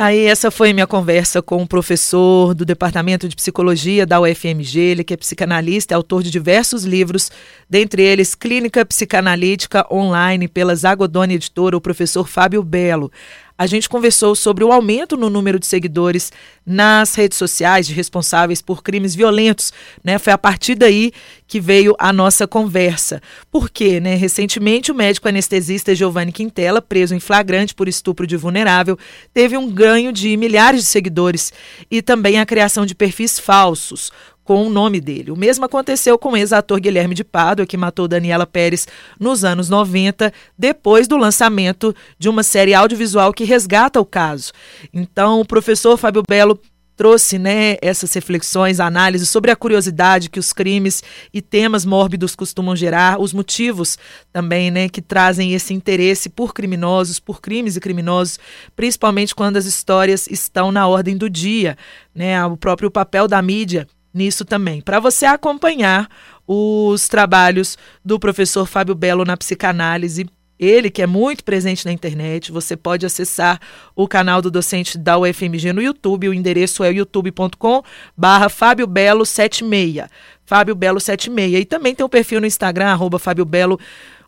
Aí 0.00 0.26
essa 0.26 0.48
foi 0.48 0.72
minha 0.72 0.86
conversa 0.86 1.42
com 1.42 1.56
o 1.56 1.62
um 1.62 1.66
professor 1.66 2.54
do 2.54 2.64
Departamento 2.64 3.28
de 3.28 3.34
Psicologia 3.34 4.06
da 4.06 4.20
UFMG, 4.20 4.78
ele 4.78 5.02
que 5.02 5.12
é 5.12 5.16
psicanalista, 5.16 5.92
é 5.92 5.96
autor 5.96 6.22
de 6.22 6.30
diversos 6.30 6.84
livros, 6.84 7.32
dentre 7.68 8.00
eles 8.04 8.36
Clínica 8.36 8.86
Psicanalítica 8.86 9.84
Online 9.92 10.46
pela 10.46 10.72
Zagodoni 10.76 11.34
Editora, 11.34 11.76
o 11.76 11.80
professor 11.80 12.28
Fábio 12.28 12.62
Belo 12.62 13.10
a 13.58 13.66
gente 13.66 13.88
conversou 13.88 14.36
sobre 14.36 14.62
o 14.62 14.70
aumento 14.70 15.16
no 15.16 15.28
número 15.28 15.58
de 15.58 15.66
seguidores 15.66 16.30
nas 16.64 17.14
redes 17.16 17.36
sociais 17.36 17.88
de 17.88 17.92
responsáveis 17.92 18.62
por 18.62 18.84
crimes 18.84 19.16
violentos, 19.16 19.72
né? 20.04 20.16
Foi 20.18 20.32
a 20.32 20.38
partir 20.38 20.76
daí 20.76 21.10
que 21.46 21.58
veio 21.58 21.96
a 21.98 22.12
nossa 22.12 22.46
conversa. 22.46 23.20
Por 23.50 23.68
quê, 23.68 23.98
né? 23.98 24.14
Recentemente, 24.14 24.92
o 24.92 24.94
médico 24.94 25.28
anestesista 25.28 25.94
Giovanni 25.94 26.30
Quintela, 26.30 26.80
preso 26.80 27.14
em 27.14 27.20
flagrante 27.20 27.74
por 27.74 27.88
estupro 27.88 28.26
de 28.26 28.36
vulnerável, 28.36 28.96
teve 29.34 29.56
um 29.56 29.68
ganho 29.68 30.12
de 30.12 30.36
milhares 30.36 30.82
de 30.82 30.86
seguidores 30.86 31.52
e 31.90 32.00
também 32.00 32.38
a 32.38 32.46
criação 32.46 32.86
de 32.86 32.94
perfis 32.94 33.38
falsos 33.40 34.12
com 34.48 34.66
o 34.66 34.70
nome 34.70 34.98
dele. 34.98 35.30
O 35.30 35.36
mesmo 35.36 35.66
aconteceu 35.66 36.18
com 36.18 36.30
o 36.30 36.36
ex-ator 36.36 36.80
Guilherme 36.80 37.14
de 37.14 37.22
Pádua, 37.22 37.66
que 37.66 37.76
matou 37.76 38.08
Daniela 38.08 38.46
Pérez 38.46 38.88
nos 39.20 39.44
anos 39.44 39.68
90, 39.68 40.32
depois 40.56 41.06
do 41.06 41.18
lançamento 41.18 41.94
de 42.18 42.30
uma 42.30 42.42
série 42.42 42.72
audiovisual 42.72 43.30
que 43.34 43.44
resgata 43.44 44.00
o 44.00 44.06
caso. 44.06 44.50
Então, 44.90 45.38
o 45.38 45.44
professor 45.44 45.98
Fábio 45.98 46.22
Belo 46.26 46.58
trouxe 46.96 47.38
né, 47.38 47.76
essas 47.82 48.10
reflexões, 48.14 48.80
análises 48.80 49.28
sobre 49.28 49.50
a 49.50 49.56
curiosidade 49.56 50.30
que 50.30 50.40
os 50.40 50.50
crimes 50.54 51.02
e 51.32 51.42
temas 51.42 51.84
mórbidos 51.84 52.34
costumam 52.34 52.74
gerar, 52.74 53.20
os 53.20 53.34
motivos 53.34 53.98
também 54.32 54.70
né, 54.70 54.88
que 54.88 55.02
trazem 55.02 55.52
esse 55.52 55.74
interesse 55.74 56.30
por 56.30 56.54
criminosos, 56.54 57.20
por 57.20 57.42
crimes 57.42 57.76
e 57.76 57.80
criminosos, 57.80 58.38
principalmente 58.74 59.34
quando 59.34 59.58
as 59.58 59.66
histórias 59.66 60.26
estão 60.26 60.72
na 60.72 60.86
ordem 60.86 61.18
do 61.18 61.28
dia. 61.28 61.76
Né, 62.14 62.42
o 62.46 62.56
próprio 62.56 62.90
papel 62.90 63.28
da 63.28 63.42
mídia 63.42 63.86
nisso 64.18 64.44
também. 64.44 64.82
Para 64.82 65.00
você 65.00 65.24
acompanhar 65.24 66.08
os 66.46 67.08
trabalhos 67.08 67.78
do 68.04 68.18
professor 68.18 68.66
Fábio 68.66 68.94
Belo 68.94 69.24
na 69.24 69.36
psicanálise, 69.36 70.26
ele 70.58 70.90
que 70.90 71.00
é 71.00 71.06
muito 71.06 71.44
presente 71.44 71.86
na 71.86 71.92
internet, 71.92 72.50
você 72.50 72.76
pode 72.76 73.06
acessar 73.06 73.60
o 73.94 74.08
canal 74.08 74.42
do 74.42 74.50
docente 74.50 74.98
da 74.98 75.16
UFMG 75.16 75.72
no 75.72 75.80
YouTube, 75.80 76.28
o 76.28 76.34
endereço 76.34 76.82
é 76.82 76.92
youtube.com 76.92 77.82
barra 78.16 78.48
Fábio 78.48 78.86
Belo 78.86 79.24
76, 79.24 80.08
Fábio 80.44 80.74
Belo 80.74 80.98
76, 80.98 81.62
e 81.62 81.64
também 81.64 81.94
tem 81.94 82.04
o 82.04 82.08
perfil 82.08 82.40
no 82.40 82.46
Instagram, 82.46 82.86
arroba 82.86 83.20
Fábio 83.20 83.44
Belo 83.44 83.78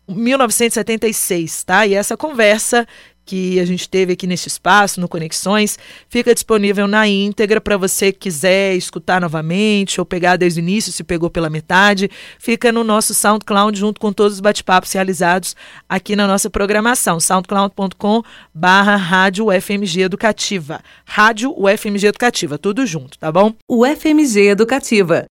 1976, 0.07 1.63
tá? 1.63 1.85
E 1.85 1.93
essa 1.93 2.15
conversa 2.15 2.87
que 3.25 3.59
a 3.59 3.65
gente 3.65 3.87
teve 3.87 4.13
aqui 4.13 4.27
nesse 4.27 4.47
espaço, 4.47 4.99
no 4.99 5.07
Conexões, 5.07 5.77
fica 6.09 6.33
disponível 6.33 6.87
na 6.87 7.07
íntegra 7.07 7.61
para 7.61 7.77
você 7.77 8.11
que 8.11 8.19
quiser 8.19 8.75
escutar 8.75 9.21
novamente 9.21 9.99
ou 9.99 10.05
pegar 10.05 10.37
desde 10.37 10.59
o 10.59 10.63
início, 10.63 10.91
se 10.91 11.03
pegou 11.03 11.29
pela 11.29 11.49
metade. 11.49 12.09
Fica 12.39 12.71
no 12.71 12.83
nosso 12.83 13.13
SoundCloud 13.13 13.77
junto 13.77 13.99
com 13.99 14.11
todos 14.11 14.33
os 14.33 14.39
bate-papos 14.39 14.91
realizados 14.91 15.55
aqui 15.87 16.15
na 16.15 16.27
nossa 16.27 16.49
programação, 16.49 17.19
soundcloud.com 17.19 18.23
barra 18.53 18.95
Rádio 18.95 19.47
UFMG 19.47 20.01
Educativa. 20.01 20.81
Rádio 21.05 21.53
UFMG 21.57 22.07
Educativa, 22.07 22.57
tudo 22.57 22.85
junto, 22.85 23.17
tá 23.17 23.31
bom? 23.31 23.53
UFMG 23.67 24.47
Educativa 24.47 25.27